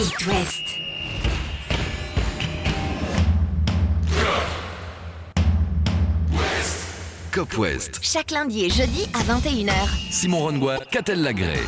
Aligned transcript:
It 0.00 0.26
West. 0.28 0.62
Cop 7.32 7.58
West. 7.58 7.98
Chaque 8.00 8.30
lundi 8.30 8.64
et 8.64 8.70
jeudi 8.70 9.08
à 9.12 9.24
21h. 9.24 9.72
Simon 10.12 10.38
Rongoat, 10.38 10.78
Catel 10.92 11.20
Lagré. 11.20 11.58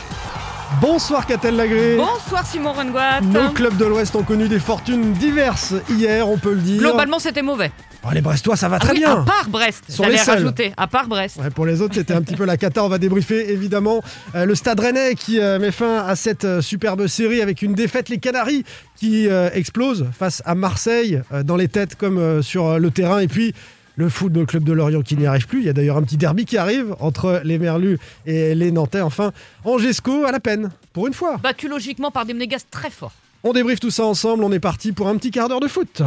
Bonsoir 0.80 1.26
Catel 1.26 1.56
Lagré. 1.56 1.96
Bonsoir 1.96 2.46
Simon 2.46 2.72
Rengoat. 2.72 3.22
Nos 3.22 3.50
clubs 3.50 3.76
de 3.76 3.86
l'Ouest 3.86 4.14
ont 4.14 4.22
connu 4.22 4.46
des 4.46 4.60
fortunes 4.60 5.12
diverses 5.14 5.74
hier, 5.88 6.28
on 6.28 6.38
peut 6.38 6.54
le 6.54 6.60
dire. 6.60 6.78
Globalement, 6.78 7.18
c'était 7.18 7.42
mauvais. 7.42 7.72
Oh, 8.02 8.08
les 8.14 8.22
Brestois, 8.22 8.56
ça 8.56 8.68
va 8.68 8.76
Ah 8.76 8.78
très 8.80 8.92
oui, 8.92 9.00
bien. 9.00 9.20
À 9.20 9.24
part 9.24 9.48
Brest, 9.50 9.84
Sont 9.88 10.04
j'avais 10.04 10.14
les 10.16 10.18
seuls. 10.22 10.38
rajouté. 10.38 10.72
À 10.76 10.86
part 10.86 11.06
Brest. 11.06 11.36
Ouais, 11.36 11.50
pour 11.50 11.66
les 11.66 11.82
autres, 11.82 11.94
c'était 11.94 12.14
un 12.14 12.22
petit 12.22 12.34
peu 12.34 12.46
la 12.46 12.56
cata. 12.56 12.82
On 12.82 12.88
va 12.88 12.96
débriefer 12.96 13.52
évidemment 13.52 14.02
euh, 14.34 14.46
le 14.46 14.54
Stade 14.54 14.80
Rennais 14.80 15.14
qui 15.14 15.38
euh, 15.38 15.58
met 15.58 15.70
fin 15.70 15.98
à 16.06 16.16
cette 16.16 16.46
euh, 16.46 16.62
superbe 16.62 17.06
série 17.08 17.42
avec 17.42 17.60
une 17.60 17.74
défaite. 17.74 18.08
Les 18.08 18.16
Canaries 18.18 18.64
qui 18.96 19.26
explosent 19.54 20.06
face 20.18 20.42
à 20.44 20.54
Marseille 20.54 21.22
dans 21.44 21.56
les 21.56 21.68
têtes 21.68 21.94
comme 21.94 22.42
sur 22.42 22.78
le 22.78 22.90
terrain. 22.90 23.20
Et 23.20 23.28
puis 23.28 23.54
le 23.96 24.08
Football 24.10 24.44
Club 24.46 24.64
de 24.64 24.72
Lorient 24.74 25.00
qui 25.02 25.16
n'y 25.16 25.26
arrive 25.26 25.46
plus. 25.46 25.60
Il 25.60 25.66
y 25.66 25.68
a 25.70 25.72
d'ailleurs 25.72 25.96
un 25.96 26.02
petit 26.02 26.18
derby 26.18 26.44
qui 26.44 26.58
arrive 26.58 26.94
entre 27.00 27.40
les 27.44 27.58
Merlus 27.58 27.98
et 28.26 28.54
les 28.54 28.72
Nantais. 28.72 29.00
Enfin, 29.00 29.32
Angesco 29.64 30.24
à 30.24 30.32
la 30.32 30.40
peine 30.40 30.70
pour 30.92 31.06
une 31.06 31.14
fois. 31.14 31.38
Battu 31.38 31.66
logiquement 31.68 32.10
par 32.10 32.26
des 32.26 32.34
Monégas 32.34 32.64
très 32.70 32.90
forts. 32.90 33.12
On 33.42 33.54
débriefe 33.54 33.80
tout 33.80 33.90
ça 33.90 34.04
ensemble. 34.04 34.44
On 34.44 34.52
est 34.52 34.60
parti 34.60 34.92
pour 34.92 35.08
un 35.08 35.16
petit 35.16 35.30
quart 35.30 35.48
d'heure 35.48 35.60
de 35.60 35.68
foot. 35.68 36.02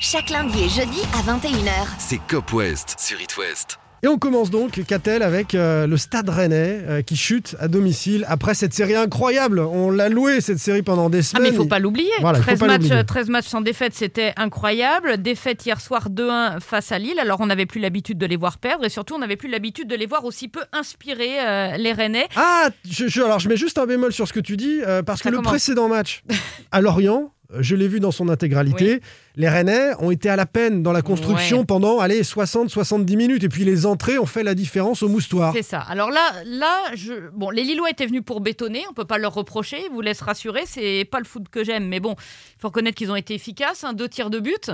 Chaque 0.00 0.30
lundi 0.30 0.62
et 0.64 0.68
jeudi 0.68 1.00
à 1.14 1.22
21h. 1.22 1.70
C'est 1.98 2.20
Cop 2.28 2.52
West 2.52 2.96
sur 2.98 3.20
It 3.20 3.36
West. 3.36 3.78
Et 4.04 4.06
on 4.06 4.16
commence 4.16 4.48
donc, 4.50 4.80
Catel, 4.86 5.24
avec 5.24 5.56
euh, 5.56 5.88
le 5.88 5.96
Stade 5.96 6.28
Rennais 6.28 6.84
euh, 6.86 7.02
qui 7.02 7.16
chute 7.16 7.56
à 7.58 7.66
domicile 7.66 8.24
après 8.28 8.54
cette 8.54 8.72
série 8.72 8.94
incroyable. 8.94 9.58
On 9.58 9.90
l'a 9.90 10.08
loué 10.08 10.40
cette 10.40 10.60
série 10.60 10.82
pendant 10.82 11.10
des 11.10 11.18
Ah 11.18 11.22
semaines. 11.22 11.42
mais 11.42 11.48
il 11.48 11.56
faut 11.56 11.64
pas 11.66 11.80
l'oublier. 11.80 12.12
Voilà, 12.20 12.38
il 12.38 12.42
faut 12.42 12.46
13, 12.50 12.58
pas 12.60 12.66
matchs, 12.68 12.82
l'oublier. 12.82 13.04
13 13.04 13.28
matchs 13.28 13.46
sans 13.48 13.60
défaite, 13.60 13.94
c'était 13.94 14.34
incroyable. 14.36 15.20
Défaite 15.20 15.66
hier 15.66 15.80
soir 15.80 16.10
2-1 16.10 16.60
face 16.60 16.92
à 16.92 17.00
Lille. 17.00 17.18
Alors 17.18 17.40
on 17.40 17.46
n'avait 17.46 17.66
plus 17.66 17.80
l'habitude 17.80 18.18
de 18.18 18.26
les 18.26 18.36
voir 18.36 18.58
perdre 18.58 18.84
et 18.84 18.88
surtout 18.88 19.14
on 19.16 19.18
n'avait 19.18 19.34
plus 19.36 19.48
l'habitude 19.48 19.88
de 19.88 19.96
les 19.96 20.06
voir 20.06 20.24
aussi 20.24 20.46
peu 20.46 20.60
inspirer 20.72 21.40
euh, 21.44 21.76
les 21.76 21.92
Rennais. 21.92 22.28
Ah, 22.36 22.68
je, 22.88 23.08
je- 23.08 23.22
alors 23.22 23.40
je 23.40 23.48
mets 23.48 23.56
juste 23.56 23.78
un 23.78 23.86
bémol 23.86 24.12
sur 24.12 24.28
ce 24.28 24.32
que 24.32 24.40
tu 24.40 24.56
dis, 24.56 24.78
euh, 24.86 25.02
parce 25.02 25.22
Ça 25.22 25.30
que 25.30 25.34
le 25.34 25.42
précédent 25.42 25.88
match 25.88 26.22
à 26.70 26.80
Lorient, 26.80 27.32
je 27.60 27.74
l'ai 27.76 27.88
vu 27.88 27.98
dans 27.98 28.10
son 28.10 28.28
intégralité, 28.28 29.00
les 29.36 29.48
Rennais 29.48 29.92
ont 30.00 30.10
été 30.10 30.28
à 30.28 30.36
la 30.36 30.44
peine 30.44 30.82
dans 30.82 30.92
la 30.92 31.00
construction 31.02 31.60
Ouais. 31.60 31.64
pendant 31.64 31.98
allez, 31.98 32.22
60-70 32.22 33.16
minutes. 33.16 33.44
Et 33.44 33.48
puis 33.48 33.64
les 33.64 33.86
entrées 33.86 34.18
ont 34.18 34.26
fait 34.26 34.42
la 34.42 34.54
différence 34.54 35.02
au 35.02 35.08
moustoir. 35.08 35.52
C'est 35.54 35.62
ça. 35.62 35.80
Alors 35.80 36.10
là, 36.10 36.20
là, 36.44 36.94
je... 36.94 37.30
bon, 37.32 37.48
les 37.50 37.64
Lillois 37.64 37.88
étaient 37.90 38.06
venus 38.06 38.22
pour 38.24 38.40
bétonner. 38.40 38.82
On 38.90 38.92
peut 38.92 39.04
pas 39.06 39.18
leur 39.18 39.32
reprocher. 39.34 39.78
Ils 39.86 39.90
vous 39.92 40.00
laisse 40.02 40.20
rassurer. 40.20 40.62
C'est 40.66 41.06
pas 41.10 41.18
le 41.20 41.24
foot 41.24 41.48
que 41.50 41.64
j'aime, 41.64 41.88
mais 41.88 42.00
bon, 42.00 42.16
il 42.18 42.60
faut 42.60 42.68
reconnaître 42.68 42.96
qu'ils 42.98 43.10
ont 43.10 43.16
été 43.16 43.34
efficaces. 43.34 43.82
hein, 43.84 43.94
deux 43.94 44.08
tirs 44.08 44.30
de 44.30 44.40
but. 44.40 44.70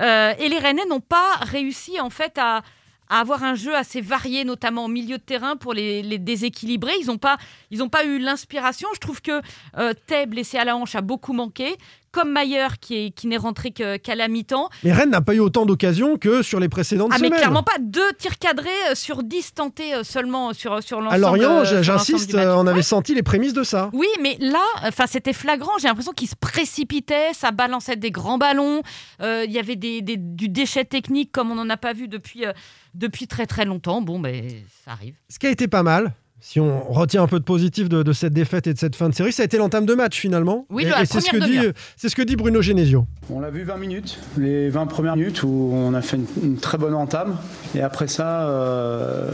Euh, 0.00 0.32
et 0.38 0.48
les 0.48 0.58
Rennais 0.58 0.86
n'ont 0.88 1.00
pas 1.00 1.36
réussi 1.42 2.00
en 2.00 2.10
fait 2.10 2.38
à 2.38 2.62
à 3.10 3.20
avoir 3.20 3.44
un 3.44 3.54
jeu 3.54 3.76
assez 3.76 4.00
varié, 4.00 4.44
notamment 4.46 4.86
au 4.86 4.88
milieu 4.88 5.18
de 5.18 5.22
terrain, 5.22 5.56
pour 5.56 5.74
les, 5.74 6.02
les 6.02 6.16
déséquilibrer. 6.18 6.92
Ils 7.02 7.08
n'ont 7.08 7.18
pas, 7.18 7.36
ils 7.70 7.82
ont 7.82 7.90
pas 7.90 8.06
eu 8.06 8.18
l'inspiration. 8.18 8.88
Je 8.94 8.98
trouve 8.98 9.20
que 9.20 9.42
euh, 9.76 9.92
Thèbes, 10.06 10.32
laissé 10.32 10.56
à 10.56 10.64
la 10.64 10.74
hanche, 10.74 10.94
a 10.94 11.02
beaucoup 11.02 11.34
manqué. 11.34 11.76
Comme 12.14 12.30
Mayer, 12.32 12.68
qui 12.80 12.94
est- 13.06 13.10
qui 13.10 13.26
n'est 13.26 13.36
rentré 13.36 13.72
que- 13.72 13.96
qu'à 13.96 14.14
la 14.14 14.28
mi-temps. 14.28 14.68
Mais 14.84 14.92
Rennes 14.92 15.10
n'a 15.10 15.20
pas 15.20 15.34
eu 15.34 15.40
autant 15.40 15.66
d'occasions 15.66 16.16
que 16.16 16.42
sur 16.42 16.60
les 16.60 16.68
précédentes 16.68 17.10
Ah, 17.12 17.18
mais 17.20 17.28
clairement 17.28 17.64
pas. 17.64 17.72
Deux 17.80 18.12
tirs 18.16 18.38
cadrés 18.38 18.68
euh, 18.90 18.94
sur 18.94 19.24
10 19.24 19.52
tentés 19.54 19.94
euh, 19.94 20.04
seulement 20.04 20.52
sur, 20.52 20.80
sur 20.80 21.00
l'ensemble. 21.00 21.14
à 21.16 21.18
Lorient, 21.18 21.64
euh, 21.64 21.82
j'insiste, 21.82 22.32
euh, 22.34 22.54
on 22.54 22.68
avait 22.68 22.76
Ouais. 22.76 22.82
senti 22.82 23.14
les 23.16 23.24
prémices 23.24 23.52
de 23.52 23.64
ça. 23.64 23.90
Oui, 23.92 24.06
mais 24.22 24.36
là, 24.38 24.62
enfin, 24.84 25.06
c'était 25.08 25.32
flagrant. 25.32 25.72
J'ai 25.80 25.88
l'impression 25.88 26.12
qu'ils 26.12 26.28
se 26.28 26.36
précipitaient, 26.36 27.32
ça 27.34 27.50
balançait 27.50 27.96
des 27.96 28.12
grands 28.12 28.38
ballons. 28.38 28.82
euh, 29.20 29.44
Il 29.46 29.52
y 29.52 29.58
avait 29.58 29.76
des, 29.76 30.00
des- 30.00 30.16
du 30.16 30.48
déchet 30.48 30.84
technique 30.84 31.32
comme 31.32 31.50
on 31.50 31.56
n'en 31.56 31.68
a 31.68 31.76
pas 31.76 31.92
vu 31.94 32.06
depuis, 32.06 32.46
euh, 32.46 32.52
depuis 32.94 33.26
très 33.26 33.46
très 33.46 33.64
longtemps. 33.64 34.00
Bon, 34.02 34.20
ben, 34.20 34.48
ça 34.84 34.92
arrive. 34.92 35.14
Ce 35.28 35.38
qui 35.40 35.46
a 35.46 35.50
été 35.50 35.66
pas 35.66 35.82
mal, 35.82 36.14
si 36.46 36.60
on 36.60 36.92
retient 36.92 37.22
un 37.22 37.26
peu 37.26 37.38
de 37.38 37.44
positif 37.44 37.88
de, 37.88 38.02
de 38.02 38.12
cette 38.12 38.34
défaite 38.34 38.66
et 38.66 38.74
de 38.74 38.78
cette 38.78 38.96
fin 38.96 39.08
de 39.08 39.14
série, 39.14 39.32
ça 39.32 39.40
a 39.42 39.46
été 39.46 39.56
l'entame 39.56 39.86
de 39.86 39.94
match 39.94 40.20
finalement. 40.20 40.66
Oui, 40.68 40.82
et, 40.84 40.90
la 40.90 41.00
et 41.02 41.06
c'est 41.06 41.22
ce 41.22 41.30
que 41.30 41.38
première 41.38 41.48
dit, 41.48 41.56
demi-heure. 41.56 41.72
c'est 41.96 42.10
ce 42.10 42.14
que 42.14 42.20
dit 42.20 42.36
Bruno 42.36 42.60
Genesio. 42.60 43.06
On 43.30 43.40
l'a 43.40 43.48
vu 43.48 43.62
20 43.62 43.78
minutes, 43.78 44.18
les 44.36 44.68
20 44.68 44.84
premières 44.84 45.16
minutes 45.16 45.42
où 45.42 45.70
on 45.72 45.94
a 45.94 46.02
fait 46.02 46.18
une, 46.18 46.26
une 46.42 46.56
très 46.58 46.76
bonne 46.76 46.92
entame. 46.92 47.38
Et 47.74 47.80
après 47.80 48.08
ça, 48.08 48.46
euh, 48.46 49.30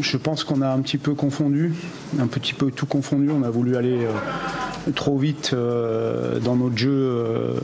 je 0.00 0.16
pense 0.16 0.44
qu'on 0.44 0.62
a 0.62 0.68
un 0.70 0.80
petit 0.80 0.96
peu 0.96 1.12
confondu, 1.12 1.74
un 2.18 2.26
petit 2.26 2.54
peu 2.54 2.70
tout 2.70 2.86
confondu. 2.86 3.28
On 3.28 3.42
a 3.42 3.50
voulu 3.50 3.76
aller 3.76 4.06
euh, 4.06 4.92
trop 4.94 5.18
vite 5.18 5.50
euh, 5.52 6.38
dans 6.40 6.56
notre 6.56 6.78
jeu 6.78 6.90
euh, 6.90 7.54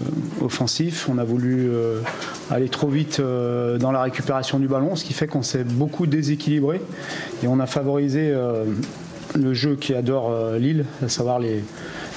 offensif. 0.43 1.09
On 1.09 1.17
a 1.17 1.25
voulu 1.25 1.71
euh, 1.71 2.01
aller 2.51 2.69
trop 2.69 2.89
vite 2.89 3.21
euh, 3.21 3.79
dans 3.79 3.93
la 3.93 4.03
récupération 4.03 4.59
du 4.59 4.69
ballon, 4.69 4.97
ce 4.97 5.05
qui 5.05 5.13
fait 5.13 5.27
qu'on 5.27 5.43
s'est 5.43 5.65
beaucoup 5.65 6.07
déséquilibré. 6.07 6.81
Et 7.43 7.47
on 7.49 7.61
a 7.61 7.67
favorisé 7.67 8.31
euh, 8.31 8.65
le 9.35 9.55
jeu 9.55 9.77
qui 9.77 9.95
adore 9.95 10.31
euh, 10.31 10.59
Lille, 10.59 10.85
à 11.03 11.09
savoir 11.09 11.39
les, 11.39 11.65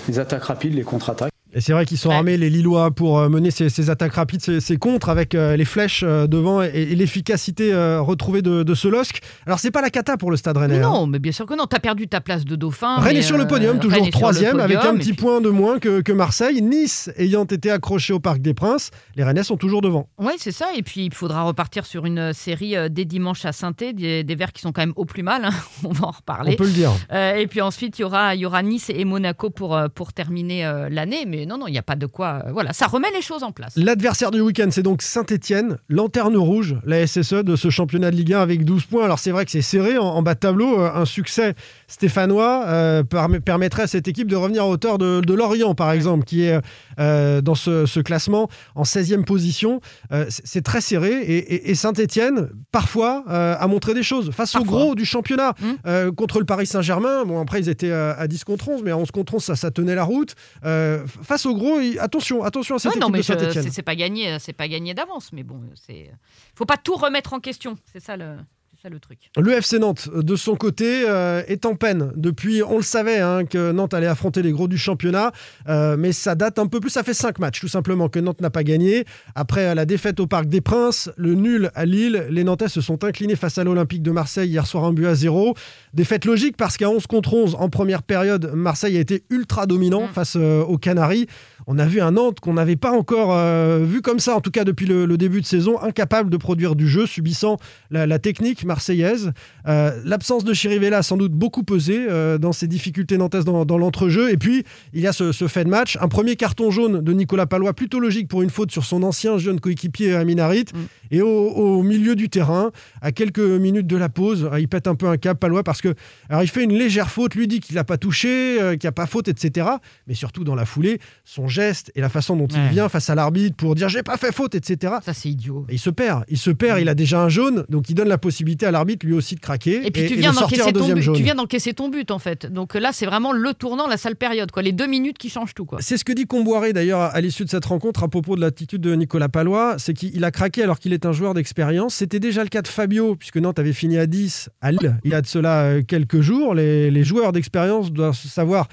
les 0.08 0.20
attaques 0.20 0.44
rapides, 0.44 0.74
les 0.74 0.84
contre-attaques. 0.84 1.35
Et 1.58 1.62
c'est 1.62 1.72
vrai 1.72 1.86
qu'ils 1.86 1.98
sont 1.98 2.10
Ouais. 2.10 2.16
armés, 2.16 2.36
les 2.38 2.50
Lillois, 2.50 2.92
pour 2.92 3.18
euh, 3.18 3.30
mener 3.30 3.50
ces, 3.50 3.70
ces 3.70 3.90
attaques 3.90 4.14
rapides, 4.14 4.42
ces, 4.42 4.60
ces 4.60 4.76
contres 4.76 5.08
avec 5.08 5.34
euh, 5.36 5.56
les 5.56 5.64
flèches 5.64 6.04
euh, 6.06 6.28
devant 6.28 6.62
et, 6.62 6.68
et 6.74 6.96
l'efficacité 6.96 7.74
euh, 7.74 8.02
retrouvée 8.02 8.42
de, 8.42 8.64
de 8.64 8.74
ce 8.74 8.90
LOSC. 8.90 9.22
Alors, 9.46 9.60
c'est 9.60 9.72
pas 9.72 9.82
la 9.82 9.90
cata 9.90 10.18
pour 10.18 10.32
le 10.32 10.38
Stade 10.38 10.58
Rennais. 10.58 10.80
hein. 10.80 10.90
Non, 10.92 11.08
mais 11.08 11.18
bien 11.20 11.32
sûr 11.32 11.46
que 11.46 11.54
non. 11.56 11.66
T'as 11.66 11.80
perdu 11.80 12.10
ta 12.10 12.20
place 12.20 12.44
de 12.44 12.58
dauphin. 12.58 12.98
Rennes 13.00 13.16
est 13.16 13.22
sur 13.22 13.38
le 13.38 13.48
podium, 13.48 13.80
toujours 13.80 14.10
troisième, 14.10 14.60
avec 14.60 14.78
un 14.78 14.96
petit 14.98 15.14
puis- 15.14 15.24
point 15.24 15.40
de 15.40 15.48
moins 15.50 15.80
que, 15.80 16.02
que 16.02 16.12
Marseille. 16.12 16.62
Nice 16.62 17.10
ayant 17.18 17.46
été 17.46 17.72
accroché 17.72 18.12
au 18.12 18.20
Parc 18.20 18.40
des 18.42 18.54
Princes, 18.54 18.92
les 19.16 19.24
Rennais 19.24 19.44
sont 19.44 19.56
toujours 19.56 19.82
devant. 19.82 20.10
Oui, 20.20 20.34
c'est 20.38 20.52
ça. 20.52 20.68
Et 20.76 20.84
puis, 20.84 21.06
il 21.06 21.14
faudra 21.14 21.44
repartir 21.44 21.86
sur 21.86 22.06
une 22.06 22.34
série 22.34 22.76
dès 22.92 23.06
dimanche 23.06 23.46
à 23.46 23.54
saint 23.54 23.72
des, 23.72 24.24
des 24.26 24.36
Verts 24.36 24.52
qui 24.52 24.62
sont 24.62 24.74
quand 24.74 24.82
même 24.82 24.94
au 24.98 25.06
plus 25.06 25.24
mal. 25.24 25.46
hein. 25.46 25.52
On 25.86 25.94
va 25.94 26.08
en 26.08 26.10
On 26.10 26.12
reparler. 26.12 26.58
peut 26.58 26.66
le 26.66 26.72
dire. 26.72 26.92
Et 27.14 27.48
puis 27.48 27.62
ensuite, 27.62 27.98
il 27.98 28.02
y 28.02 28.06
aura, 28.06 28.36
y 28.36 28.46
aura 28.46 28.62
Nice 28.62 28.90
et 28.94 29.06
Monaco 29.06 29.50
pour, 29.50 29.80
pour 29.96 30.12
terminer 30.12 30.70
l'année. 30.90 31.26
Mais 31.26 31.45
non, 31.46 31.58
non, 31.58 31.68
il 31.68 31.72
n'y 31.72 31.78
a 31.78 31.84
pas 31.84 31.96
de 31.96 32.06
quoi. 32.06 32.44
euh, 32.48 32.52
voilà, 32.52 32.74
ça 32.74 32.88
remet 32.88 33.12
les 33.14 33.22
choses 33.22 33.44
en 33.44 33.52
place. 33.52 33.74
L'adversaire 33.76 34.32
du 34.32 34.42
week-end, 34.42 34.68
c'est 34.72 34.84
donc 34.84 35.02
Saint-Etienne, 35.02 35.78
lanterne 35.90 36.38
rouge, 36.38 36.76
la 36.86 37.06
SSE 37.08 37.44
de 37.44 37.56
ce 37.56 37.70
championnat 37.70 38.12
de 38.12 38.16
Ligue 38.16 38.34
1 38.34 38.40
avec 38.42 38.66
12 38.66 38.86
points. 38.86 39.04
Alors 39.06 39.20
c'est 39.20 39.32
vrai 39.32 39.46
que 39.46 39.52
c'est 39.52 39.62
serré 39.62 39.98
en, 39.98 40.04
en 40.06 40.22
bas 40.22 40.34
de 40.34 40.40
tableau. 40.40 40.80
Euh, 40.82 40.90
Un 40.94 41.06
succès 41.06 41.56
stéphanois 41.88 42.64
euh, 42.68 43.04
permet- 43.04 43.40
permettrait 43.40 43.84
à 43.84 43.88
cette 43.88 44.08
équipe 44.08 44.28
de 44.28 44.36
revenir 44.36 44.64
à 44.64 44.68
hauteur 44.68 44.98
de, 44.98 45.22
de 45.22 45.34
Lorient, 45.34 45.76
par 45.76 45.92
exemple, 45.92 46.26
qui 46.26 46.44
est 46.44 46.60
euh, 47.00 47.42
dans 47.42 47.56
ce, 47.56 47.86
ce 47.86 48.00
classement 48.00 48.50
en 48.76 48.84
16e 48.84 49.24
position. 49.24 49.82
Euh, 50.12 50.26
c'est 50.30 50.64
très 50.64 50.82
serré 50.82 51.22
et, 51.22 51.76
Saint-Etienne, 51.76 52.50
parfois, 52.72 53.24
euh, 53.30 53.56
a 53.60 53.68
montré 53.68 53.94
des 53.94 54.04
choses 54.04 54.32
face 54.32 54.56
au 54.56 54.64
gros 54.64 54.96
du 54.96 55.06
championnat. 55.06 55.54
Mm. 55.60 55.66
Euh, 55.86 56.12
contre 56.12 56.40
le 56.40 56.46
Paris 56.46 56.68
Saint-Germain, 56.68 57.26
bon 57.26 57.42
après 57.42 57.60
ils 57.60 57.70
étaient 57.70 57.92
euh, 57.92 58.16
à 58.18 58.28
10 58.28 58.44
contre 58.44 58.70
11, 58.70 58.82
mais 58.84 58.92
à 58.92 58.98
11 58.98 59.12
contre 59.12 59.36
11, 59.36 59.44
ça, 59.44 59.56
ça 59.56 59.72
tenait 59.72 59.96
la 59.96 60.04
route. 60.04 60.36
Face 60.64 61.46
au 61.46 61.54
gros, 61.56 61.78
attention, 62.00 62.44
attention 62.44 62.76
à 62.76 62.80
cette 62.80 62.92
Ouais, 62.92 62.98
équipe 62.98 63.04
non, 63.04 63.10
mais 63.10 63.20
de 63.20 63.24
Saint-Etienne. 63.24 63.70
c'est 63.72 63.82
pas 63.82 63.96
gagné, 63.96 64.38
c'est 64.40 64.54
pas 64.54 64.68
gagné 64.68 64.94
d'avance. 64.94 65.32
Mais 65.34 65.44
bon, 65.44 65.62
c'est 65.76 66.12
faut 66.56 66.66
pas 66.66 66.78
tout 66.78 66.96
remettre 66.96 67.34
en 67.34 67.40
question. 67.40 67.76
C'est 67.92 68.02
ça 68.02 68.18
le, 68.18 68.36
ça 68.86 68.90
le 68.90 69.00
truc. 69.00 69.18
Le 69.36 69.52
FC 69.52 69.80
Nantes, 69.80 70.10
de 70.14 70.36
son 70.36 70.56
côté, 70.56 71.06
euh, 71.08 71.42
est 71.48 71.66
en 71.66 71.74
peine. 71.74 72.12
Depuis, 72.16 72.62
on 72.62 72.78
le 72.78 72.84
savait, 72.84 73.20
hein, 73.20 73.44
que 73.46 73.72
Nantes 73.72 73.96
allait 73.96 74.06
affronter 74.06 74.44
les 74.44 74.52
gros 74.52 74.68
du 74.68 74.78
championnat, 74.78 75.32
euh, 75.68 75.98
mais 75.98 76.12
ça 76.12 76.36
date 76.36 76.60
un 76.60 76.68
peu 76.68 76.80
plus. 76.80 76.92
Ça 76.92 77.02
fait 77.02 77.16
cinq 77.16 77.40
matchs, 77.40 77.60
tout 77.60 77.68
simplement, 77.68 78.10
que 78.10 78.20
Nantes 78.20 78.42
n'a 78.42 78.52
pas 78.52 78.64
gagné. 78.64 79.06
Après 79.34 79.74
la 79.74 79.86
défaite 79.86 80.20
au 80.20 80.28
Parc 80.28 80.46
des 80.46 80.62
Princes, 80.62 81.10
le 81.18 81.34
nul 81.34 81.72
à 81.74 81.86
Lille, 81.86 82.28
les 82.30 82.44
Nantais 82.44 82.68
se 82.68 82.80
sont 82.80 83.04
inclinés 83.04 83.36
face 83.36 83.58
à 83.58 83.64
l'Olympique 83.64 84.04
de 84.04 84.12
Marseille 84.12 84.50
hier 84.50 84.68
soir, 84.68 84.84
un 84.84 84.94
but 84.94 85.08
à 85.08 85.16
zéro. 85.16 85.56
Défaite 85.96 86.26
logique 86.26 86.56
parce 86.56 86.78
qu'à 86.78 86.90
11 86.90 87.08
contre 87.08 87.34
11, 87.34 87.56
en 87.58 87.70
première 87.70 88.04
période, 88.04 88.52
Marseille 88.54 88.98
a 88.98 89.00
été 89.00 89.24
ultra 89.32 89.66
dominant 89.66 90.04
Mm. 90.04 90.14
face 90.14 90.36
euh, 90.36 90.64
aux 90.64 90.78
Canaries. 90.78 91.26
On 91.68 91.80
a 91.80 91.86
vu 91.88 92.02
un 92.02 92.12
Nantes 92.12 92.40
qu'on 92.40 92.54
n'avait 92.54 92.76
pas 92.76 92.92
encore 92.92 93.34
euh, 93.34 93.80
vu 93.84 94.04
comme 94.04 94.20
ça, 94.20 94.36
en 94.36 94.42
tout 94.42 94.52
cas 94.52 94.64
depuis 94.64 94.86
le, 94.86 95.08
le 95.08 95.18
début 95.18 95.42
de 95.42 95.46
saison, 95.48 95.82
incapable 95.82 96.30
de 96.30 96.38
produire 96.38 96.76
du 96.76 96.88
jeu, 96.88 97.08
subissant 97.08 97.58
la, 97.90 98.06
la 98.06 98.20
technique 98.20 98.64
marseillaise. 98.76 99.32
Euh, 99.68 100.02
L'absence 100.04 100.44
de 100.44 100.54
Chirivella 100.54 100.98
a 100.98 101.04
sans 101.04 101.18
doute 101.18 101.32
beaucoup 101.32 101.64
pesé 101.64 102.06
euh, 102.10 102.38
dans 102.38 102.52
ces 102.52 102.68
difficultés 102.68 103.18
nantaises 103.18 103.46
dans, 103.46 103.64
dans 103.66 103.78
l'entrejeu. 103.78 104.32
Et 104.32 104.38
puis, 104.38 104.66
il 104.94 105.02
y 105.02 105.08
a 105.08 105.14
ce, 105.14 105.32
ce 105.32 105.48
fait 105.48 105.64
de 105.64 105.70
match. 105.70 105.98
Un 106.02 106.10
premier 106.10 106.36
carton 106.36 106.72
jaune 106.72 107.02
de 107.02 107.14
Nicolas 107.14 107.46
Palois, 107.46 107.74
plutôt 107.74 108.00
logique 108.00 108.28
pour 108.28 108.42
une 108.42 108.50
faute 108.50 108.72
sur 108.72 108.84
son 108.84 109.02
ancien 109.04 109.38
jeune 109.38 109.60
coéquipier 109.62 110.14
Amin 110.16 110.40
Harit. 110.40 110.66
Mm. 110.74 110.78
Et 111.12 111.22
au, 111.22 111.28
au 111.28 111.84
milieu 111.84 112.16
du 112.16 112.30
terrain, 112.30 112.72
à 113.02 113.12
quelques 113.12 113.40
minutes 113.40 113.88
de 113.88 113.96
la 113.96 114.10
pause, 114.10 114.50
euh, 114.52 114.60
il 114.60 114.68
pète 114.68 114.88
un 114.88 114.96
peu 114.96 115.08
un 115.08 115.18
cap, 115.18 115.40
Palois, 115.40 115.64
parce 115.64 115.82
que 115.82 115.94
alors 116.30 116.44
il 116.44 116.48
fait 116.48 116.64
une 116.64 116.74
légère 116.74 117.10
faute, 117.10 117.36
lui 117.36 117.48
dit 117.48 117.60
qu'il 117.60 117.76
n'a 117.76 117.84
pas 117.84 117.98
touché, 117.98 118.62
euh, 118.62 118.72
qu'il 118.72 118.88
n'y 118.88 118.90
a 118.90 118.92
pas 118.92 119.06
faute, 119.06 119.28
etc. 119.28 119.68
Mais 120.08 120.14
surtout 120.14 120.44
dans 120.44 120.56
la 120.56 120.66
foulée, 120.66 121.00
son 121.24 121.48
geste 121.48 121.92
et 121.96 122.02
la 122.02 122.10
façon 122.10 122.36
dont 122.36 122.48
il 122.48 122.68
vient 122.70 122.90
face 122.90 123.10
à 123.10 123.16
l'arbitre 123.16 123.56
pour 123.56 123.76
dire 123.76 123.90
j'ai 123.90 124.04
pas 124.04 124.18
fait 124.18 124.34
faute, 124.34 124.56
etc. 124.56 124.96
Ça, 125.06 125.14
c'est 125.14 125.30
idiot. 125.30 125.66
Et 125.70 125.76
il 125.76 125.80
se 125.80 125.90
perd, 125.90 126.26
il 126.28 126.38
se 126.38 126.52
perd, 126.52 126.80
il 126.82 126.90
a 126.90 126.96
déjà 126.96 127.22
un 127.22 127.30
jaune, 127.30 127.66
donc 127.70 127.90
il 127.90 127.96
donne 127.96 128.08
la 128.10 128.18
possibilité 128.18 128.65
à 128.66 128.72
l'arbitre 128.72 129.06
lui 129.06 129.14
aussi 129.14 129.36
de 129.36 129.40
craquer 129.40 129.86
Et 129.86 129.92
puis 129.92 130.08
tu 130.08 130.16
viens 130.16 130.34
d'encaisser 130.34 131.74
ton 131.74 131.90
but. 131.90 132.06
ton 132.06 132.16
en 132.16 132.20
fait. 132.20 132.46
Donc 132.52 132.76
là, 132.76 132.92
c'est 132.94 133.06
vraiment 133.06 133.32
le 133.32 133.54
tournant, 133.54 133.88
la 133.88 133.98
sale 133.98 134.16
période, 134.16 134.52
quoi. 134.52 134.62
Les 134.62 134.72
deux 134.72 134.88
minutes 134.88 135.18
qui 135.18 135.30
changent 135.30 135.54
tout, 135.54 135.66
quoi. 135.66 135.80
C'est 135.82 135.98
ce 135.98 136.06
que 136.06 136.14
dit 136.14 136.26
Comboiré 136.26 136.74
d'ailleurs 136.74 137.02
à 137.02 137.22
l'issue 137.22 137.46
de 137.46 137.50
cette 137.50 137.66
rencontre 137.66 138.04
à 138.04 138.08
propos 138.08 138.36
de 138.36 138.42
l'attitude 138.42 138.82
de 138.82 138.96
Nicolas 138.96 139.30
Palois, 139.30 139.76
c'est 139.78 139.94
qu'il 139.94 140.24
a 140.24 140.32
craqué 140.32 140.64
alors 140.64 140.80
qu'il 140.80 140.94
est 140.94 141.06
un 141.06 141.12
joueur 141.12 141.34
d'expérience. 141.34 141.96
C'était 141.96 142.20
déjà 142.20 142.44
le 142.44 142.50
cas 142.50 142.62
de 142.62 142.68
Fabio, 142.68 143.16
puisque 143.16 143.38
Nantes 143.38 143.60
avait 143.60 143.74
fini 143.74 143.98
à 143.98 144.08
10 144.08 144.50
à 144.62 144.72
Lille 144.72 144.98
il 145.04 145.12
y 145.12 145.14
a 145.14 145.22
de 145.22 145.28
cela 145.28 145.64
euh, 145.64 145.82
quelques 145.84 146.22
jours. 146.22 146.56
Les, 146.56 146.90
les 146.92 147.04
joueurs 147.04 147.32
d'expérience 147.32 147.92
doivent 147.92 148.16
savoir 148.16 148.68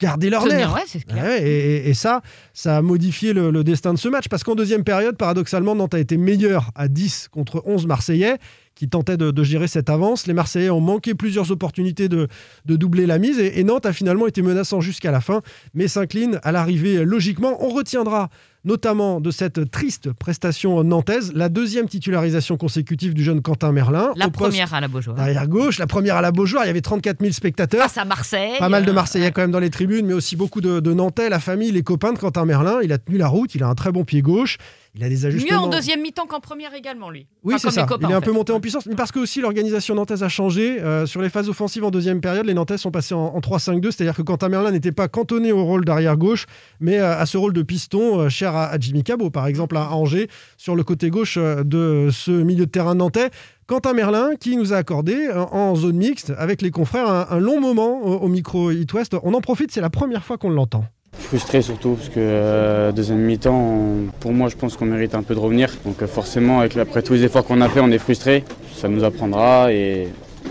garder 0.00 0.30
leur 0.30 0.42
nerf. 0.58 0.74
ouais. 0.74 1.22
Ouais, 1.22 1.42
et, 1.42 1.76
et- 1.76 1.88
et 1.90 1.94
ça, 1.94 2.22
ça 2.54 2.76
a 2.76 2.82
modifié 2.82 3.32
le, 3.32 3.50
le 3.50 3.64
destin 3.64 3.92
de 3.94 3.98
ce 3.98 4.08
match. 4.08 4.28
Parce 4.28 4.44
qu'en 4.44 4.54
deuxième 4.54 4.84
période, 4.84 5.16
paradoxalement, 5.16 5.74
Nantes 5.74 5.94
a 5.94 5.98
été 5.98 6.16
meilleur 6.16 6.70
à 6.74 6.88
10 6.88 7.28
contre 7.30 7.62
11 7.66 7.86
Marseillais 7.86 8.38
qui 8.76 8.88
tentaient 8.88 9.16
de, 9.16 9.32
de 9.32 9.42
gérer 9.42 9.66
cette 9.66 9.90
avance. 9.90 10.28
Les 10.28 10.34
Marseillais 10.34 10.70
ont 10.70 10.80
manqué 10.80 11.14
plusieurs 11.14 11.50
opportunités 11.50 12.08
de, 12.08 12.28
de 12.64 12.76
doubler 12.76 13.06
la 13.06 13.18
mise. 13.18 13.40
Et, 13.40 13.58
et 13.58 13.64
Nantes 13.64 13.86
a 13.86 13.92
finalement 13.92 14.28
été 14.28 14.40
menaçant 14.40 14.80
jusqu'à 14.80 15.10
la 15.10 15.20
fin, 15.20 15.42
mais 15.74 15.88
s'incline 15.88 16.38
à 16.44 16.52
l'arrivée 16.52 17.04
logiquement. 17.04 17.56
On 17.64 17.70
retiendra 17.70 18.28
notamment 18.64 19.20
de 19.20 19.30
cette 19.30 19.70
triste 19.70 20.12
prestation 20.12 20.82
nantaise 20.84 21.32
la 21.34 21.48
deuxième 21.48 21.88
titularisation 21.88 22.56
consécutive 22.56 23.14
du 23.14 23.22
jeune 23.22 23.42
Quentin 23.42 23.72
Merlin. 23.72 24.12
La 24.16 24.30
première 24.30 24.74
à 24.74 24.80
la 24.80 24.88
Beaujoire. 24.88 25.16
Derrière 25.16 25.46
gauche, 25.48 25.78
la 25.78 25.86
première 25.86 26.16
à 26.16 26.22
la 26.22 26.32
Beaujoire, 26.32 26.64
il 26.64 26.68
y 26.68 26.70
avait 26.70 26.80
34 26.80 27.20
000 27.20 27.32
spectateurs. 27.32 27.82
Face 27.82 27.98
à 27.98 28.04
Marseille. 28.04 28.58
Pas 28.58 28.68
mal 28.68 28.84
de 28.84 28.90
euh, 28.90 28.94
Marseillais 28.94 29.30
quand 29.32 29.42
même 29.42 29.50
dans 29.50 29.58
les 29.58 29.70
tribunes, 29.70 30.06
mais 30.06 30.14
aussi 30.14 30.36
beaucoup 30.36 30.60
de, 30.60 30.80
de 30.80 30.92
Nantais, 30.92 31.28
la 31.28 31.40
famille, 31.40 31.72
les 31.72 31.82
copains 31.82 32.12
de 32.12 32.18
Quentin 32.18 32.44
Merlin. 32.44 32.80
Il 32.82 32.92
a 32.92 32.98
tenu 32.98 33.18
la 33.18 33.28
route, 33.28 33.54
il 33.54 33.62
a 33.62 33.68
un 33.68 33.74
très 33.74 33.92
bon 33.92 34.04
pied 34.04 34.22
gauche, 34.22 34.58
il 34.94 35.04
a 35.04 35.08
des 35.08 35.16
Mieux 35.16 35.26
ajustements. 35.26 35.62
en 35.64 35.68
deuxième 35.68 36.00
mi-temps 36.02 36.26
qu'en 36.26 36.40
première 36.40 36.74
également, 36.74 37.10
lui. 37.10 37.26
Oui, 37.44 37.54
Enfin, 37.54 37.68
c'est 37.70 37.80
ça. 37.80 37.86
copains, 37.86 38.08
il 38.08 38.12
est 38.12 38.14
un 38.16 38.20
peu 38.20 38.32
monté 38.32 38.52
en 38.52 38.60
puissance, 38.60 38.86
mais 38.86 38.94
parce 38.94 39.12
que 39.12 39.18
aussi 39.18 39.40
l'organisation 39.40 39.94
nantaise 39.94 40.22
a 40.22 40.28
changé. 40.28 40.80
Euh, 40.80 41.06
sur 41.06 41.22
les 41.22 41.28
phases 41.28 41.48
offensives 41.48 41.84
en 41.84 41.90
deuxième 41.90 42.20
période, 42.20 42.46
les 42.46 42.54
Nantais 42.54 42.78
sont 42.78 42.90
passés 42.90 43.14
en, 43.14 43.26
en 43.26 43.40
3-5-2, 43.40 43.90
c'est-à-dire 43.92 44.14
que 44.16 44.22
Quentin 44.22 44.48
Merlin 44.48 44.70
n'était 44.70 44.92
pas 44.92 45.08
cantonné 45.08 45.52
au 45.52 45.64
rôle 45.64 45.84
d'arrière 45.84 46.16
gauche, 46.16 46.46
mais 46.80 46.98
euh, 46.98 47.18
à 47.18 47.26
ce 47.26 47.36
rôle 47.36 47.52
de 47.52 47.62
piston 47.62 48.20
euh, 48.20 48.28
cher 48.28 48.56
à, 48.56 48.66
à 48.66 48.78
Jimmy 48.78 49.04
Cabot, 49.04 49.30
par 49.30 49.46
exemple 49.46 49.76
à 49.76 49.92
Angers, 49.92 50.28
sur 50.56 50.74
le 50.74 50.82
côté 50.84 51.10
gauche 51.10 51.36
de 51.38 52.08
ce 52.10 52.30
milieu 52.30 52.66
de 52.66 52.70
terrain 52.70 52.94
nantais. 52.94 53.30
Quentin 53.66 53.92
Merlin 53.92 54.30
qui 54.40 54.56
nous 54.56 54.72
a 54.72 54.76
accordé 54.76 55.28
en 55.30 55.74
zone 55.76 55.96
mixte 55.96 56.32
avec 56.38 56.62
les 56.62 56.70
confrères 56.70 57.08
un, 57.10 57.26
un 57.28 57.38
long 57.38 57.60
moment 57.60 58.00
au, 58.02 58.14
au 58.14 58.28
micro 58.28 58.70
It 58.70 58.90
West. 58.94 59.14
On 59.22 59.34
en 59.34 59.40
profite, 59.42 59.70
c'est 59.70 59.82
la 59.82 59.90
première 59.90 60.24
fois 60.24 60.38
qu'on 60.38 60.48
l'entend. 60.48 60.84
Frustré 61.12 61.62
surtout 61.62 61.94
parce 61.94 62.08
que 62.08 62.14
euh, 62.18 62.92
deuxième 62.92 63.18
mi-temps, 63.18 63.86
pour 64.20 64.32
moi 64.32 64.48
je 64.48 64.56
pense 64.56 64.76
qu'on 64.76 64.86
mérite 64.86 65.14
un 65.14 65.22
peu 65.22 65.34
de 65.34 65.40
revenir. 65.40 65.70
Donc 65.84 66.02
euh, 66.02 66.06
forcément 66.06 66.60
avec, 66.60 66.76
après 66.76 67.02
tous 67.02 67.14
les 67.14 67.24
efforts 67.24 67.44
qu'on 67.44 67.60
a 67.60 67.68
fait, 67.68 67.80
on 67.80 67.90
est 67.90 67.98
frustré. 67.98 68.44
Ça 68.76 68.88
nous 68.88 69.04
apprendra 69.04 69.72
et 69.72 70.08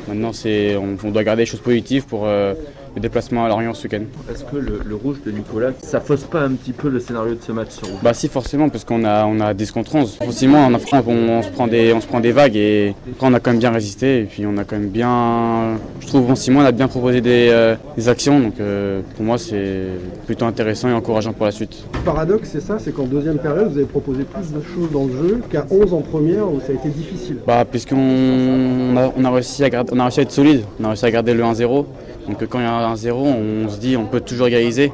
maintenant 0.07 0.33
c'est, 0.33 0.75
on, 0.75 0.98
on 1.04 1.12
doit 1.12 1.24
garder 1.24 1.44
les 1.44 1.45
choses 1.45 1.62
positives 1.62 2.06
pour 2.06 2.25
euh, 2.25 2.54
le 2.97 3.01
déplacement 3.01 3.45
à 3.45 3.47
Lorient 3.47 3.75
ce 3.75 3.83
week-end. 3.83 4.01
Est-ce 4.31 4.44
que 4.44 4.55
le, 4.57 4.81
le 4.83 4.95
rouge 4.95 5.17
de 5.23 5.29
Nicolas, 5.31 5.69
ça 5.83 5.99
fausse 5.99 6.23
pas 6.23 6.41
un 6.41 6.53
petit 6.53 6.71
peu 6.73 6.89
le 6.89 6.99
scénario 6.99 7.35
de 7.35 7.39
ce 7.45 7.51
match 7.51 7.69
sur 7.69 7.88
vous 7.88 7.99
Bah 8.01 8.13
si 8.15 8.27
forcément 8.27 8.69
parce 8.69 8.85
qu'on 8.85 9.03
a, 9.05 9.25
on 9.27 9.39
a 9.39 9.53
10 9.53 9.71
contre 9.71 9.94
11. 9.95 10.15
Forcément 10.23 10.65
en 10.65 10.73
affront, 10.73 11.03
on, 11.07 11.11
on 11.38 11.41
se 11.44 11.49
prend 11.49 11.67
des, 11.67 11.94
on 11.94 12.01
se 12.01 12.07
prend 12.07 12.19
des 12.19 12.31
vagues 12.31 12.55
et 12.55 12.95
après 13.11 13.27
on 13.27 13.33
a 13.35 13.39
quand 13.39 13.51
même 13.51 13.59
bien 13.59 13.69
résisté 13.69 14.21
et 14.21 14.23
puis 14.23 14.45
on 14.47 14.57
a 14.57 14.63
quand 14.63 14.77
même 14.77 14.89
bien, 14.89 15.77
je 15.99 16.07
trouve 16.07 16.29
en 16.31 16.35
Simon 16.35 16.61
on 16.61 16.65
a 16.65 16.71
bien 16.71 16.88
proposé 16.88 17.21
des, 17.21 17.49
euh, 17.51 17.75
des 17.95 18.09
actions 18.09 18.39
donc 18.39 18.59
euh, 18.59 19.01
pour 19.15 19.25
moi 19.25 19.38
c'est 19.38 19.89
plutôt 20.25 20.45
intéressant 20.45 20.89
et 20.89 20.94
encourageant 20.94 21.33
pour 21.33 21.45
la 21.45 21.51
suite. 21.51 21.83
Le 21.94 21.99
paradoxe, 21.99 22.49
c'est 22.51 22.61
ça, 22.61 22.79
c'est 22.79 22.91
qu'en 22.94 23.05
deuxième 23.05 23.38
période, 23.38 23.69
vous 23.71 23.77
avez 23.77 23.85
proposé 23.85 24.23
plus 24.23 24.51
de 24.51 24.61
choses 24.63 24.91
dans 24.91 25.05
le 25.05 25.11
jeu 25.11 25.41
qu'à 25.51 25.67
11 25.69 25.94
en 25.94 26.01
première 26.01 26.51
où 26.51 26.59
ça 26.61 26.71
a 26.71 26.75
été 26.75 26.89
difficile. 26.89 27.38
Bah, 27.45 27.63
puisqu'on 27.69 27.95
on 27.97 28.97
a, 28.97 29.13
on 29.15 29.23
a 29.23 29.29
réussi 29.31 29.63
à 29.63 29.69
garder- 29.69 29.91
on 29.94 29.99
a 29.99 30.03
réussi 30.03 30.19
à 30.21 30.23
être 30.23 30.31
solide, 30.31 30.63
on 30.79 30.85
a 30.85 30.88
réussi 30.88 31.05
à 31.05 31.11
garder 31.11 31.33
le 31.35 31.44
1-0. 31.44 31.85
Donc 32.27 32.41
euh, 32.41 32.45
quand 32.49 32.59
il 32.59 32.63
y 32.63 32.65
a 32.65 32.86
un 32.87 32.95
1-0, 32.95 33.11
on 33.13 33.69
se 33.69 33.77
dit 33.79 33.97
on 33.97 34.05
peut 34.05 34.21
toujours 34.21 34.47
égaliser. 34.47 34.91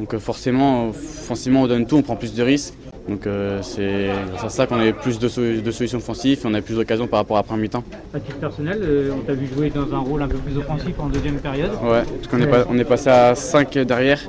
Donc 0.00 0.12
euh, 0.14 0.18
forcément, 0.18 0.88
offensivement, 0.88 1.62
on 1.62 1.66
donne 1.66 1.86
tout, 1.86 1.96
on 1.96 2.02
prend 2.02 2.16
plus 2.16 2.34
de 2.34 2.42
risques. 2.42 2.74
Donc 3.08 3.26
euh, 3.26 3.60
c'est 3.62 4.08
grâce 4.32 4.44
à 4.44 4.48
ça 4.48 4.66
qu'on 4.66 4.80
a 4.80 4.86
eu 4.86 4.92
plus 4.92 5.18
de, 5.20 5.28
so- 5.28 5.40
de 5.40 5.70
solutions 5.70 5.98
offensives 5.98 6.40
et 6.42 6.46
on 6.46 6.54
a 6.54 6.60
plus 6.60 6.74
d'occasions 6.74 7.06
par 7.06 7.20
rapport 7.20 7.36
à 7.36 7.40
la 7.40 7.44
première 7.44 7.62
mi-temps. 7.62 7.84
À 8.12 8.18
titre 8.18 8.38
personnel, 8.38 8.80
euh, 8.82 9.12
on 9.16 9.20
t'a 9.20 9.32
vu 9.34 9.46
jouer 9.54 9.70
dans 9.70 9.94
un 9.94 10.00
rôle 10.00 10.22
un 10.22 10.28
peu 10.28 10.38
plus 10.38 10.58
offensif 10.58 10.98
en 10.98 11.06
deuxième 11.06 11.36
période. 11.36 11.70
Ouais, 11.84 12.02
parce 12.02 12.26
qu'on 12.28 12.40
est, 12.40 12.48
pas- 12.48 12.66
on 12.68 12.76
est 12.78 12.84
passé 12.84 13.08
à 13.10 13.34
5 13.36 13.78
derrière. 13.78 14.20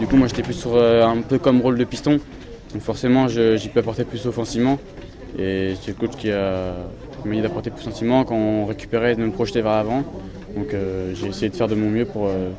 Du 0.00 0.06
coup, 0.08 0.16
moi 0.16 0.26
j'étais 0.26 0.42
plus 0.42 0.54
sur 0.54 0.72
euh, 0.74 1.04
un 1.06 1.20
peu 1.22 1.38
comme 1.38 1.60
rôle 1.60 1.78
de 1.78 1.84
piston. 1.84 2.18
Donc 2.72 2.82
forcément, 2.82 3.28
j'y 3.28 3.68
peux 3.68 3.80
apporter 3.80 4.02
plus 4.04 4.26
offensivement. 4.26 4.80
Et 5.38 5.74
c'est 5.80 5.92
le 5.92 5.94
coach 5.94 6.16
qui 6.18 6.30
a 6.32 6.74
qui 7.22 7.28
m'a 7.28 7.36
dit 7.36 7.40
d'apporter 7.40 7.70
plus 7.70 7.86
offensivement 7.86 8.24
quand 8.24 8.34
on 8.34 8.66
récupérait, 8.66 9.14
de 9.14 9.22
me 9.24 9.30
projeter 9.30 9.62
vers 9.62 9.72
l'avant. 9.76 10.02
Donc 10.56 10.72
euh, 10.74 11.12
j'ai 11.14 11.26
essayé 11.28 11.48
de 11.48 11.54
faire 11.56 11.68
de 11.68 11.74
mon 11.74 11.90
mieux 11.90 12.04
pour, 12.04 12.26
euh, 12.26 12.50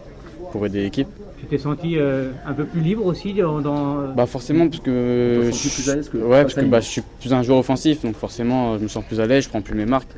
pour 0.52 0.66
aider 0.66 0.82
l'équipe. 0.84 1.08
Tu 1.40 1.46
t'es 1.48 1.58
senti 1.58 1.98
euh, 1.98 2.32
un 2.46 2.54
peu 2.54 2.66
plus 2.66 2.82
libre 2.82 3.06
aussi 3.06 3.34
dans. 3.34 3.62
dans- 3.62 4.14
Bah 4.16 4.26
forcément 4.26 4.68
parce 4.68 4.82
que, 4.82 5.50
sens 5.52 5.74
plus 5.74 5.90
à 5.90 5.96
l'aise 5.96 6.10
que 6.10 6.18
ouais, 6.18 6.42
parce 6.44 6.54
que 6.56 6.66
bah, 6.66 6.80
je 6.80 6.88
suis 6.88 7.02
plus 7.20 7.34
un 7.34 7.44
joueur 7.44 7.60
offensif, 7.60 8.02
donc 8.04 8.16
forcément 8.16 8.78
je 8.78 8.84
me 8.84 8.88
sens 8.88 9.04
plus 9.06 9.20
à 9.20 9.26
l'aise, 9.26 9.44
je 9.44 9.50
prends 9.50 9.62
plus 9.62 9.76
mes 9.76 9.86
marques. 9.86 10.10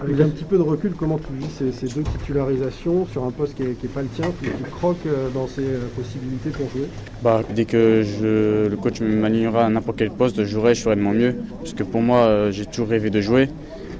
Avec 0.00 0.20
un 0.20 0.28
petit 0.28 0.44
peu 0.44 0.56
de 0.58 0.62
recul, 0.62 0.92
comment 0.98 1.18
tu 1.18 1.32
vis 1.34 1.50
ces, 1.50 1.70
ces 1.70 1.86
deux 1.86 2.02
titularisations 2.02 3.06
sur 3.06 3.22
un 3.24 3.30
poste 3.30 3.54
qui 3.54 3.62
n'est 3.62 3.92
pas 3.94 4.02
le 4.02 4.08
tien, 4.08 4.24
tu, 4.40 4.46
tu 4.46 4.70
croques 4.70 4.96
euh, 5.06 5.30
dans 5.30 5.46
ses 5.46 5.62
possibilités 5.96 6.50
pour 6.50 6.68
jouer? 6.68 6.88
Bah, 7.22 7.42
dès 7.54 7.64
que 7.64 8.02
je, 8.02 8.66
le 8.68 8.76
coach 8.76 9.00
m'alignera 9.00 9.66
à 9.66 9.68
n'importe 9.70 9.98
quel 9.98 10.10
poste, 10.10 10.36
je 10.38 10.44
jouerai, 10.44 10.74
je 10.74 10.82
ferai 10.82 10.96
de 10.96 11.00
mon 11.00 11.12
mieux. 11.12 11.36
Parce 11.60 11.74
que 11.74 11.84
pour 11.84 12.02
moi, 12.02 12.50
j'ai 12.50 12.66
toujours 12.66 12.88
rêvé 12.88 13.08
de 13.08 13.20
jouer. 13.20 13.48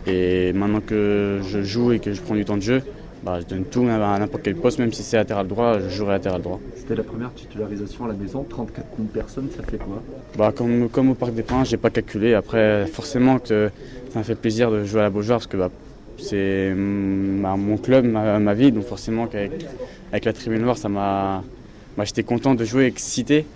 Et 0.07 0.53
maintenant 0.53 0.81
que 0.81 1.41
je 1.49 1.63
joue 1.63 1.93
et 1.93 2.01
que 2.01 2.13
je 2.13 2.21
prends 2.21 2.35
du 2.35 2.45
temps 2.45 2.57
de 2.57 2.63
jeu, 2.63 2.83
bah, 3.25 3.39
je 3.41 3.47
donne 3.47 3.65
tout 3.65 3.81
à 3.89 4.19
n'importe 4.19 4.43
quel 4.43 4.55
poste, 4.57 4.79
même 4.79 4.93
si 4.93 5.03
c'est 5.03 5.17
latéral 5.17 5.49
droit, 5.49 5.79
je 5.81 5.89
jouerai 5.89 6.13
latéral 6.13 6.43
droit. 6.43 6.61
C'était 6.77 6.95
la 6.95 7.03
première 7.03 7.33
titularisation 7.35 8.05
à 8.05 8.09
la 8.09 8.15
maison, 8.15 8.45
34 8.49 8.87
000 8.97 9.09
personnes, 9.09 9.49
ça 9.57 9.63
fait 9.63 9.79
quoi? 9.79 10.03
Bah, 10.37 10.53
comme, 10.55 10.89
comme 10.91 11.11
au 11.11 11.15
Parc 11.15 11.33
des 11.35 11.43
Princes, 11.43 11.71
j'ai 11.71 11.77
pas 11.79 11.91
calculé. 11.91 12.35
Après, 12.35 12.87
forcément 12.87 13.39
que 13.39 13.71
ça 14.13 14.19
me 14.19 14.25
fait 14.25 14.35
plaisir 14.35 14.71
de 14.71 14.85
jouer 14.85 15.01
à 15.01 15.05
la 15.05 15.11
Beaujoire 15.11 15.39
parce 15.39 15.47
que 15.47 15.57
bah, 15.57 15.71
c'est 16.19 16.71
bah, 16.73 17.57
mon 17.57 17.77
club, 17.79 18.05
ma, 18.05 18.39
ma 18.39 18.55
vie. 18.55 18.71
Donc 18.73 18.85
forcément 18.85 19.27
qu'avec 19.27 19.53
avec 20.13 20.25
la 20.27 20.33
tribune 20.33 20.63
noire, 20.63 20.77
ça 20.77 20.89
m'a. 20.89 21.43
bah, 21.97 22.05
J'étais 22.05 22.23
content 22.23 22.55
de 22.55 22.65
jouer, 22.65 22.85
excité. 22.85 23.47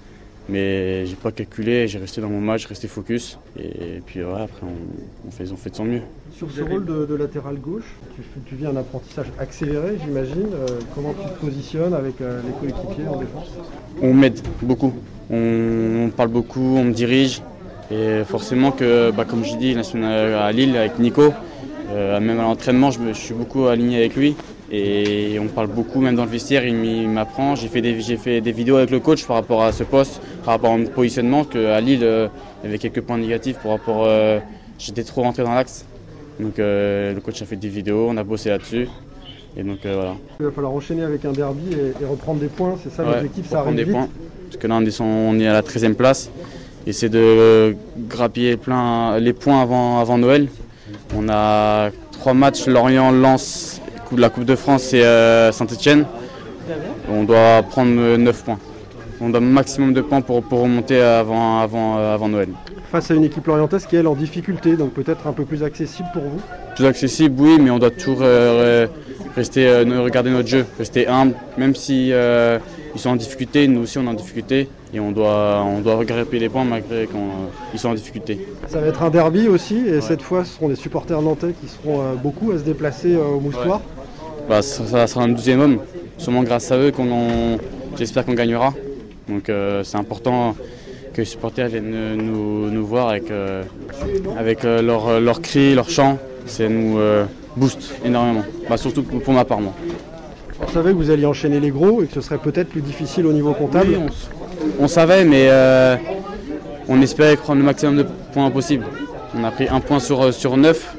Mais 0.49 1.05
j'ai 1.05 1.15
pas 1.15 1.31
calculé, 1.31 1.89
j'ai 1.89 1.99
resté 1.99 2.23
dans 2.23 2.31
mon 2.31 2.41
match, 2.41 2.65
resté 2.65 2.89
focus. 2.89 3.39
Et, 3.59 4.01
puis 4.07 4.23
voilà, 4.23 4.45
après 4.45 4.63
on, 4.65 5.29
on 5.29 5.31
fait, 5.31 5.53
on 5.53 5.57
fait 5.57 5.69
de 5.71 5.77
son 5.77 5.85
mieux. 5.85 6.01
Sur 6.35 6.51
ce 6.51 6.63
rôle 6.63 6.87
de, 6.87 7.05
de 7.05 7.15
latéral 7.15 7.57
gauche, 7.57 7.85
tu, 8.47 8.55
vis 8.55 8.67
un 8.67 8.77
apprentissage 8.77 9.27
accéléré, 9.39 9.99
j'imagine. 10.03 10.49
Euh, 10.55 10.67
comment 10.95 11.13
tu 11.13 11.29
te 11.29 11.39
positionnes 11.39 11.93
avec 11.93 12.21
euh, 12.21 12.41
les 12.47 12.53
coéquipiers 12.53 13.09
en 13.09 13.19
défense? 13.19 13.49
On 14.01 14.15
m'aide 14.15 14.41
beaucoup. 14.63 14.95
On, 15.31 16.07
on 16.07 16.09
parle 16.09 16.31
beaucoup, 16.31 16.77
on 16.79 16.85
me 16.85 16.93
dirige. 16.93 17.43
Et 17.91 18.23
forcément 18.25 18.71
que, 18.71 19.11
bah, 19.11 19.27
comme 19.27 19.45
je 19.45 19.55
dis, 19.57 19.75
la 19.75 19.83
semaine 19.83 20.05
à 20.05 20.51
Lille 20.53 20.77
avec 20.77 20.99
Nico, 20.99 21.33
euh, 21.91 22.21
même 22.21 22.39
à 22.39 22.43
l'entraînement, 22.43 22.91
je, 22.91 23.01
je 23.09 23.13
suis 23.13 23.35
beaucoup 23.35 23.67
aligné 23.67 23.99
avec 23.99 24.17
lui. 24.17 24.35
Et 24.71 25.39
on 25.41 25.47
parle 25.47 25.69
beaucoup, 25.69 26.01
même 26.01 26.15
dans 26.15 26.25
le 26.25 26.31
vestiaire, 26.31 26.67
il 26.67 27.09
m'apprend. 27.09 27.55
J'ai 27.55 27.69
fait, 27.69 27.81
des, 27.81 27.95
fait 28.19 28.41
des 28.41 28.53
vidéos 28.53 28.77
avec 28.77 28.91
le 28.91 29.01
coach 29.01 29.25
par 29.27 29.37
rapport 29.37 29.63
à 29.63 29.73
ce 29.73 29.83
poste, 29.83 30.21
par 30.45 30.55
rapport 30.55 30.73
à 30.73 30.77
mon 30.77 30.85
positionnement, 30.87 31.45
qu'à 31.45 31.81
Lille, 31.81 32.01
euh, 32.03 32.29
il 32.63 32.67
y 32.67 32.69
avait 32.69 32.79
quelques 32.79 33.01
points 33.01 33.19
négatifs 33.19 33.57
par 33.63 33.73
rapport... 33.73 34.05
euh, 34.07 34.39
J'étais 34.79 35.03
trop 35.03 35.23
rentré 35.23 35.43
dans 35.43 35.55
l'axe. 35.55 35.85
Donc 36.39 36.59
euh, 36.61 37.13
le 37.13 37.21
coach 37.21 37.43
a 37.43 37.47
fait 37.47 37.57
des 37.57 37.69
vidéos, 37.69 38.07
on 38.11 38.17
a 38.17 38.23
bossé 38.23 38.49
là-dessus. 38.51 38.89
Et 39.57 39.63
donc 39.65 39.79
euh, 39.87 39.95
voilà. 39.95 40.15
Il 40.39 40.47
va 40.47 40.53
falloir 40.53 40.73
enchaîner 40.73 41.03
avec 41.03 41.25
un 41.25 41.33
derby 41.33 41.73
et, 41.73 42.01
et 42.01 42.07
reprendre 42.07 42.39
des 42.39 42.47
points, 42.47 42.77
c'est 42.81 42.93
ça 42.93 43.03
Ouais, 43.03 43.15
l'objectif, 43.15 43.49
ça 43.49 43.61
arrive 43.61 43.75
des 43.75 43.83
vite. 43.83 43.93
points. 43.95 44.09
Parce 44.47 44.57
que 44.63 44.67
là, 44.69 44.77
on 44.77 44.85
est, 44.85 44.91
son- 44.93 45.05
on 45.05 45.37
est 45.41 45.49
à 45.49 45.53
la 45.53 45.63
13e 45.63 45.95
place. 45.95 46.31
Et 46.87 46.93
c'est 46.93 47.09
de 47.09 47.75
grappiller 48.09 48.57
plein, 48.57 49.19
les 49.19 49.33
points 49.33 49.61
avant, 49.63 49.99
avant 49.99 50.17
Noël. 50.17 50.47
On 51.17 51.29
a 51.29 51.91
trois 52.13 52.35
matchs 52.35 52.67
Lorient, 52.67 53.11
Lens, 53.11 53.81
la 54.17 54.31
Coupe 54.31 54.45
de 54.45 54.57
France 54.57 54.93
et 54.95 55.03
Saint-Etienne. 55.53 56.07
On 57.11 57.25
doit 57.25 57.63
prendre 57.63 58.17
9 58.17 58.45
points. 58.45 58.59
On 59.21 59.31
doit 59.31 59.41
un 59.41 59.45
maximum 59.45 59.93
de 59.93 60.01
points 60.01 60.21
pour, 60.21 60.43
pour 60.43 60.61
remonter 60.61 61.01
avant, 61.01 61.59
avant, 61.61 61.99
euh, 61.99 62.15
avant 62.15 62.29
Noël. 62.29 62.51
Face 62.93 63.11
à 63.11 63.15
une 63.15 63.25
équipe 63.25 63.47
lorientaise 63.47 63.85
qui 63.85 63.97
est 63.97 63.99
elle 63.99 64.07
en 64.07 64.15
difficulté, 64.15 64.77
donc 64.77 64.93
peut-être 64.93 65.27
un 65.27 65.33
peu 65.33 65.45
plus 65.45 65.65
accessible 65.65 66.09
pour 66.13 66.23
vous. 66.23 66.41
Plus 66.77 66.87
accessible, 66.87 67.35
oui, 67.39 67.59
mais 67.61 67.71
on 67.71 67.79
doit 67.79 67.91
toujours 67.91 68.21
euh, 68.23 68.87
rester, 69.35 69.67
euh, 69.67 70.03
regarder 70.03 70.31
notre 70.31 70.49
jeu, 70.49 70.65
rester 70.79 71.09
humble, 71.09 71.35
même 71.57 71.75
si 71.75 72.13
euh, 72.13 72.59
ils 72.95 73.01
sont 73.01 73.11
en 73.11 73.17
difficulté, 73.17 73.67
nous 73.67 73.83
aussi 73.83 73.99
on 73.99 74.05
est 74.05 74.09
en 74.09 74.15
difficulté, 74.15 74.69
et 74.93 75.01
on 75.01 75.13
doit, 75.13 75.63
on 75.65 75.81
doit 75.81 76.03
les 76.33 76.49
points 76.49 76.65
malgré 76.65 77.09
qu'ils 77.71 77.79
sont 77.79 77.91
en 77.91 77.95
difficulté. 77.95 78.47
Ça 78.69 78.81
va 78.81 78.87
être 78.87 79.03
un 79.03 79.11
derby 79.11 79.49
aussi, 79.49 79.77
et 79.87 80.01
cette 80.01 80.23
fois 80.23 80.45
ce 80.45 80.55
seront 80.55 80.69
des 80.69 80.77
supporters 80.77 81.21
nantais 81.21 81.55
qui 81.61 81.69
seront 81.69 82.01
euh, 82.01 82.15
beaucoup 82.15 82.53
à 82.53 82.59
se 82.59 82.63
déplacer 82.63 83.15
euh, 83.15 83.25
au 83.25 83.41
Moustoir. 83.41 83.81
Bah, 84.49 84.63
ça, 84.63 84.87
ça 84.87 85.07
sera 85.07 85.25
un 85.25 85.29
douzième 85.29 85.61
homme, 85.61 85.79
sûrement 86.17 86.43
grâce 86.43 86.73
à 86.73 86.79
eux 86.79 86.91
qu'on 86.91 87.59
j'espère 87.97 88.25
qu'on 88.25 88.35
gagnera. 88.35 88.73
Donc 89.29 89.49
euh, 89.49 89.85
c'est 89.85 89.99
important 89.99 90.55
que 91.13 91.23
les 91.23 91.27
supporters 91.27 91.69
viennent 91.69 91.93
euh, 91.95 92.15
nous, 92.15 92.71
nous 92.71 92.87
voir 92.87 93.09
avec, 93.09 93.31
euh, 93.31 93.65
avec 94.39 94.65
euh, 94.65 94.81
leurs 95.21 95.43
cris, 95.43 95.75
leurs 95.75 95.91
chants. 95.91 96.17
C'est 96.47 96.69
nous, 96.69 96.99
booste 97.57 97.93
énormément. 98.05 98.45
Bah, 98.71 98.77
surtout 98.77 99.03
pour 99.03 99.35
ma 99.35 99.45
part, 99.45 99.61
moi. 99.61 99.75
On 100.61 100.69
savait 100.69 100.93
que 100.93 100.97
vous 100.97 101.11
alliez 101.11 101.27
enchaîner 101.27 101.61
les 101.61 101.71
gros 101.71 102.03
et 102.03 102.07
que 102.07 102.15
ce 102.15 102.21
serait 102.21 102.39
peut-être 102.39 102.69
plus 102.69 102.81
difficile 102.81 103.27
au 103.27 103.33
niveau 103.33 103.53
comptable. 103.53 103.89
Oui, 103.91 104.11
on, 104.81 104.89
savait, 104.89 105.25
mais 105.25 105.51
on 106.89 107.03
espérait 107.03 107.37
prendre 107.37 107.59
le 107.59 107.67
maximum 107.67 107.97
de 107.97 108.07
points 108.33 108.51
possible. 108.51 108.87
On 109.39 109.45
a 109.45 109.51
pris 109.51 109.69
un 109.69 109.81
point 109.81 110.01
sur, 110.01 110.33
sur 110.33 110.57
neuf. 110.57 110.97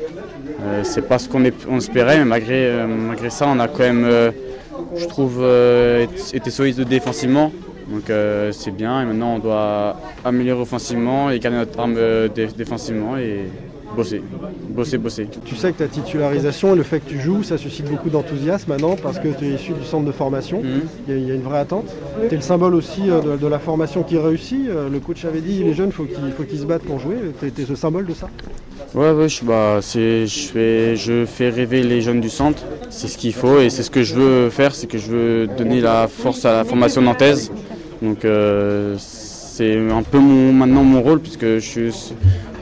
Euh, 0.69 0.81
c'est 0.83 1.01
pas 1.07 1.17
ce 1.19 1.27
qu'on 1.29 1.43
espérait, 1.77 2.19
mais 2.19 2.25
malgré, 2.25 2.65
euh, 2.67 2.87
malgré 2.87 3.29
ça, 3.29 3.47
on 3.47 3.59
a 3.59 3.67
quand 3.67 3.79
même, 3.79 4.03
euh, 4.05 4.31
je 4.95 5.05
trouve, 5.07 5.43
été- 6.33 6.49
solide 6.51 6.81
défensivement. 6.81 7.51
Donc 7.89 8.09
euh, 8.09 8.51
c'est 8.51 8.71
bien. 8.71 9.01
Et 9.01 9.05
maintenant, 9.05 9.35
on 9.35 9.39
doit 9.39 9.97
améliorer 10.23 10.61
offensivement 10.61 11.31
et 11.31 11.39
garder 11.39 11.57
notre 11.57 11.79
arme 11.79 11.95
dé- 12.35 12.47
défensivement 12.55 13.17
et 13.17 13.45
bosser, 13.95 14.21
bosser, 14.69 14.99
bosser. 14.99 15.27
Tu 15.43 15.55
sais 15.55 15.71
que 15.71 15.79
ta 15.79 15.87
titularisation 15.87 16.73
et 16.73 16.77
le 16.77 16.83
fait 16.83 16.99
que 16.99 17.09
tu 17.09 17.19
joues, 17.19 17.41
ça 17.41 17.57
suscite 17.57 17.89
beaucoup 17.89 18.11
d'enthousiasme 18.11 18.69
maintenant 18.71 18.95
parce 19.01 19.17
que 19.17 19.29
tu 19.29 19.45
es 19.45 19.49
issu 19.55 19.71
du 19.73 19.83
centre 19.83 20.05
de 20.05 20.11
formation. 20.11 20.61
Mhm. 20.61 20.81
Il 21.07 21.13
y, 21.13 21.17
a- 21.17 21.19
il 21.19 21.27
y 21.29 21.31
a 21.31 21.33
une 21.33 21.41
vraie 21.41 21.57
attente. 21.59 21.87
Tu 22.27 22.33
es 22.33 22.37
le 22.37 22.43
symbole 22.43 22.75
aussi 22.75 23.01
de, 23.01 23.37
de 23.37 23.47
la 23.47 23.57
formation 23.57 24.03
qui 24.03 24.19
réussit. 24.19 24.67
Le 24.67 24.99
coach 24.99 25.25
avait 25.25 25.41
dit 25.41 25.63
les 25.63 25.73
jeunes, 25.73 25.91
faut 25.91 26.03
qu'ils 26.03 26.31
faut 26.37 26.43
qu'ils 26.43 26.59
se 26.59 26.65
battent 26.65 26.83
pour 26.83 26.99
jouer. 26.99 27.15
Tu 27.39 27.47
es, 27.47 27.65
ce 27.65 27.73
symbole 27.75 28.05
de 28.05 28.13
ça? 28.13 28.29
Ouais, 28.95 29.11
ouais, 29.11 29.29
je, 29.29 29.43
bah, 29.45 29.79
je, 29.81 30.25
fais, 30.51 30.95
je 30.95 31.25
fais 31.25 31.49
rêver 31.49 31.83
les 31.83 32.01
jeunes 32.01 32.21
du 32.21 32.29
centre. 32.29 32.63
C'est 32.89 33.07
ce 33.07 33.19
qu'il 33.19 33.33
faut 33.33 33.59
et 33.59 33.69
c'est 33.69 33.83
ce 33.83 33.91
que 33.91 34.01
je 34.01 34.15
veux 34.15 34.49
faire, 34.49 34.73
c'est 34.73 34.87
que 34.87 34.97
je 34.97 35.11
veux 35.11 35.47
donner 35.47 35.79
la 35.79 36.07
force 36.07 36.43
à 36.45 36.53
la 36.53 36.63
formation 36.63 37.01
nantaise. 37.01 37.51
Donc 38.01 38.25
euh, 38.25 38.95
c'est 38.97 39.77
un 39.91 40.01
peu 40.01 40.17
mon, 40.17 40.51
maintenant 40.53 40.83
mon 40.83 41.03
rôle 41.03 41.19
puisque 41.19 41.45
je 41.45 41.59
suis 41.59 42.13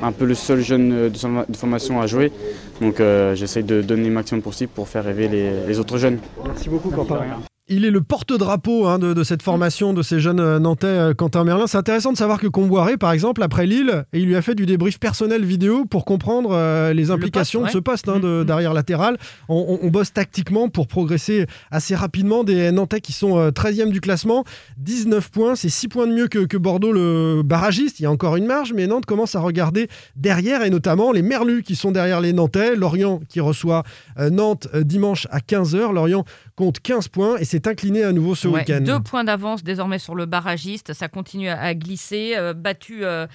un 0.03 0.11
peu 0.11 0.25
le 0.25 0.33
seul 0.35 0.59
jeune 0.61 1.09
de, 1.09 1.55
formation 1.55 2.01
à 2.01 2.07
jouer. 2.07 2.33
Donc 2.81 2.99
euh, 2.99 3.33
j'essaye 3.33 3.63
de 3.63 3.81
donner 3.81 4.09
le 4.09 4.13
maximum 4.13 4.41
possible 4.41 4.71
pour 4.75 4.89
faire 4.89 5.05
rêver 5.05 5.29
les, 5.29 5.65
les 5.65 5.79
autres 5.79 5.97
jeunes. 5.97 6.19
Merci 6.45 6.67
beaucoup, 6.67 6.89
Quentin. 6.89 7.21
Il 7.69 7.83
est 7.83 7.91
le 7.91 7.99
porte-drapeau 7.99 8.85
hein, 8.87 8.97
de, 8.97 9.13
de 9.13 9.23
cette 9.25 9.41
formation 9.41 9.91
de 9.93 10.01
ces 10.01 10.21
jeunes 10.21 10.39
euh, 10.39 10.57
Nantais, 10.57 10.87
euh, 10.87 11.13
Quentin 11.13 11.43
Merlin. 11.43 11.67
C'est 11.67 11.77
intéressant 11.77 12.13
de 12.13 12.17
savoir 12.17 12.39
que 12.39 12.47
Comboiré, 12.47 12.95
par 12.95 13.11
exemple, 13.11 13.43
après 13.43 13.65
Lille, 13.65 14.05
et 14.13 14.19
il 14.19 14.25
lui 14.25 14.37
a 14.37 14.41
fait 14.41 14.55
du 14.55 14.65
débrief 14.65 14.99
personnel 15.01 15.43
vidéo 15.43 15.83
pour 15.83 16.05
comprendre 16.05 16.51
euh, 16.53 16.93
les 16.93 17.11
implications 17.11 17.59
poste, 17.63 17.73
de 17.73 17.77
ce 17.77 17.81
poste 17.83 18.07
hein, 18.07 18.19
de- 18.19 18.45
d'arrière 18.45 18.73
latéral. 18.73 19.17
On, 19.49 19.79
on- 19.81 19.85
on 19.85 19.89
bosse 19.89 20.13
tactiquement 20.13 20.69
pour 20.69 20.87
progresser 20.87 21.45
assez 21.69 21.93
rapidement. 21.93 22.45
Des 22.45 22.71
Nantais 22.71 23.01
qui 23.01 23.11
sont 23.11 23.37
euh, 23.37 23.49
13e 23.51 23.91
du 23.91 23.99
classement, 23.99 24.45
19 24.77 25.29
points, 25.29 25.55
c'est 25.57 25.67
6 25.67 25.89
points 25.89 26.07
de 26.07 26.13
mieux 26.13 26.29
que, 26.29 26.45
que 26.45 26.55
Bordeaux, 26.55 26.93
le 26.93 27.41
barragiste. 27.43 27.99
Il 27.99 28.03
y 28.03 28.05
a 28.05 28.11
encore 28.11 28.37
une 28.37 28.45
marge, 28.45 28.71
mais 28.73 28.87
Nantes 28.87 29.05
commence 29.05 29.35
à 29.35 29.41
regarder 29.41 29.89
derrière, 30.15 30.63
et 30.63 30.69
notamment 30.69 31.11
les 31.11 31.21
Merlus 31.21 31.63
qui 31.63 31.75
sont 31.75 31.91
derrière 31.91 32.21
les 32.21 32.31
Nantais. 32.31 32.77
Lorient 32.77 33.19
qui 33.27 33.41
reçoit 33.41 33.83
Nantes 34.31 34.69
dimanche 34.73 35.27
à 35.31 35.39
15h. 35.39 35.91
Lorient 35.93 36.23
compte 36.57 36.79
15 36.81 37.07
points 37.07 37.37
et 37.37 37.45
s'est 37.45 37.67
incliné 37.69 38.03
à 38.03 38.11
nouveau 38.11 38.35
ce 38.35 38.49
Ouais, 38.49 38.61
week-end. 38.61 38.81
Deux 38.81 38.99
points 38.99 39.23
d'avance 39.23 39.63
désormais 39.63 39.99
sur 39.99 40.15
le 40.15 40.25
barragiste. 40.25 40.91
Ça 40.93 41.07
continue 41.07 41.47
à, 41.47 41.57
à 41.61 41.73
glisser. 41.73 42.33
euh, 42.35 42.53
battu 42.53 43.05
euh, 43.05 43.27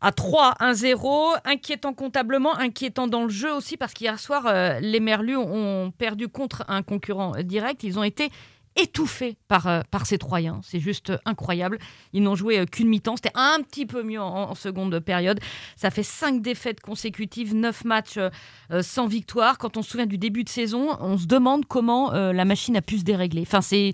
à 0.00 0.12
3, 0.12 0.54
1-0. 0.60 1.36
Inquiétant 1.44 1.92
comptablement, 1.92 2.56
inquiétant 2.56 3.06
dans 3.06 3.22
le 3.24 3.28
jeu 3.28 3.52
aussi, 3.54 3.76
parce 3.76 3.92
qu'hier 3.92 4.18
soir, 4.18 4.44
euh, 4.46 4.80
les 4.80 4.98
Merlus 4.98 5.36
ont 5.36 5.92
perdu 5.96 6.26
contre 6.28 6.64
un 6.68 6.82
concurrent 6.82 7.32
direct. 7.44 7.84
Ils 7.84 7.98
ont 7.98 8.02
été 8.02 8.30
étouffés 8.76 9.36
par, 9.48 9.66
euh, 9.66 9.80
par 9.90 10.06
ces 10.06 10.16
Troyens. 10.18 10.60
C'est 10.64 10.80
juste 10.80 11.12
incroyable. 11.24 11.78
Ils 12.12 12.22
n'ont 12.22 12.34
joué 12.36 12.58
euh, 12.60 12.64
qu'une 12.66 12.88
mi-temps. 12.88 13.16
C'était 13.16 13.32
un 13.34 13.58
petit 13.62 13.84
peu 13.86 14.02
mieux 14.02 14.20
en, 14.20 14.50
en 14.50 14.54
seconde 14.54 14.98
période. 15.00 15.40
Ça 15.76 15.90
fait 15.90 16.02
cinq 16.02 16.40
défaites 16.40 16.80
consécutives, 16.80 17.54
neuf 17.54 17.84
matchs 17.84 18.16
euh, 18.16 18.30
euh, 18.72 18.82
sans 18.82 19.06
victoire. 19.06 19.58
Quand 19.58 19.76
on 19.76 19.82
se 19.82 19.90
souvient 19.90 20.06
du 20.06 20.18
début 20.18 20.44
de 20.44 20.48
saison, 20.48 20.96
on 21.00 21.18
se 21.18 21.26
demande 21.26 21.66
comment 21.66 22.14
euh, 22.14 22.32
la 22.32 22.44
machine 22.44 22.76
a 22.76 22.82
pu 22.82 22.98
se 22.98 23.04
dérégler. 23.04 23.42
Enfin, 23.42 23.60
c'est 23.60 23.92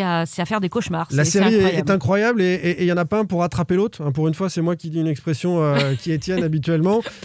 à, 0.00 0.20
à 0.20 0.26
faire 0.44 0.60
des 0.60 0.68
cauchemars. 0.68 1.08
La 1.10 1.24
série 1.24 1.54
est- 1.54 1.58
incroyable. 1.58 1.76
est 1.78 1.90
incroyable 1.90 2.42
et 2.42 2.76
il 2.80 2.84
n'y 2.86 2.92
en 2.92 2.96
a 2.96 3.04
pas 3.04 3.18
un 3.18 3.24
pour 3.24 3.40
rattraper 3.40 3.74
l'autre. 3.74 4.02
Hein, 4.02 4.12
Pour 4.12 4.28
une 4.28 4.34
fois, 4.34 4.48
c'est 4.48 4.60
moi 4.62 4.76
qui 4.76 4.90
dis 4.90 5.00
une 5.00 5.06
expression 5.08 5.62
euh, 5.62 5.94
qui 6.00 6.12
est 6.12 6.18
tienne 6.18 6.42
habituellement. 6.44 7.02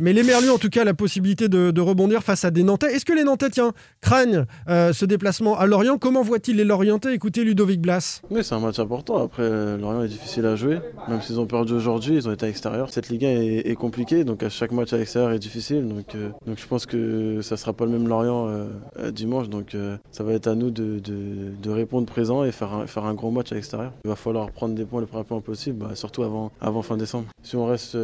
Mais, 0.00 0.12
les 0.12 0.22
Merlus, 0.22 0.50
en 0.50 0.58
tout 0.58 0.70
cas, 0.70 0.84
la 0.84 0.94
possibilité 0.94 1.48
de, 1.48 1.70
de 1.70 1.80
rebondir 1.80 2.22
face 2.22 2.44
à 2.44 2.50
des 2.50 2.62
Nantais. 2.62 2.94
Est-ce 2.94 3.04
que 3.04 3.12
les 3.12 3.24
Nantais, 3.24 3.50
tiens, 3.50 3.72
craignent 4.00 4.46
euh, 4.68 4.92
ce 4.92 5.04
déplacement 5.04 5.58
à 5.58 5.66
Lorient? 5.66 5.89
Comment 5.98 6.22
voit-il 6.22 6.56
les 6.56 6.64
Lorientais 6.64 7.14
Écoutez 7.14 7.42
Ludovic 7.42 7.80
Blas? 7.80 8.22
Oui, 8.30 8.44
c'est 8.44 8.54
un 8.54 8.60
match 8.60 8.78
important. 8.78 9.22
Après, 9.22 9.42
euh, 9.42 9.76
Lorient 9.76 10.04
est 10.04 10.08
difficile 10.08 10.46
à 10.46 10.54
jouer. 10.54 10.78
Même 11.08 11.20
s'ils 11.20 11.40
ont 11.40 11.46
perdu 11.46 11.72
aujourd'hui, 11.72 12.14
ils 12.14 12.28
ont 12.28 12.32
été 12.32 12.44
à 12.44 12.48
l'extérieur. 12.48 12.90
Cette 12.90 13.08
Ligue 13.08 13.24
1 13.24 13.28
est, 13.28 13.74
compliquée, 13.74 14.24
donc 14.24 14.42
à 14.42 14.50
chaque 14.50 14.72
match 14.72 14.92
à 14.92 14.98
l'extérieur 14.98 15.32
est 15.32 15.38
difficile. 15.38 15.88
Donc, 15.88 16.14
euh, 16.14 16.30
je 16.46 16.66
pense 16.66 16.86
que 16.86 17.40
ça 17.42 17.56
sera 17.56 17.72
pas 17.72 17.86
le 17.86 17.90
même 17.90 18.06
Lorient 18.06 18.48
euh, 18.48 19.10
dimanche. 19.10 19.48
Donc 19.48 19.76
ça 20.10 20.22
va 20.22 20.32
être 20.32 20.46
à 20.46 20.54
nous 20.54 20.70
de, 20.70 21.70
répondre 21.70 22.06
présent 22.06 22.44
et 22.44 22.52
faire 22.52 23.04
un, 23.04 23.14
gros 23.14 23.30
match 23.30 23.50
à 23.52 23.54
l'extérieur. 23.54 23.92
Il 24.04 24.08
va 24.08 24.16
falloir 24.16 24.50
prendre 24.50 24.74
des 24.74 24.84
points 24.84 25.00
le 25.00 25.06
plus 25.06 25.16
rapidement 25.16 25.40
possible, 25.40 25.86
bah, 25.86 25.94
surtout 25.94 26.22
avant, 26.22 26.82
fin 26.82 26.96
décembre. 26.96 27.26
Si 27.42 27.56
on 27.56 27.66
reste 27.66 27.96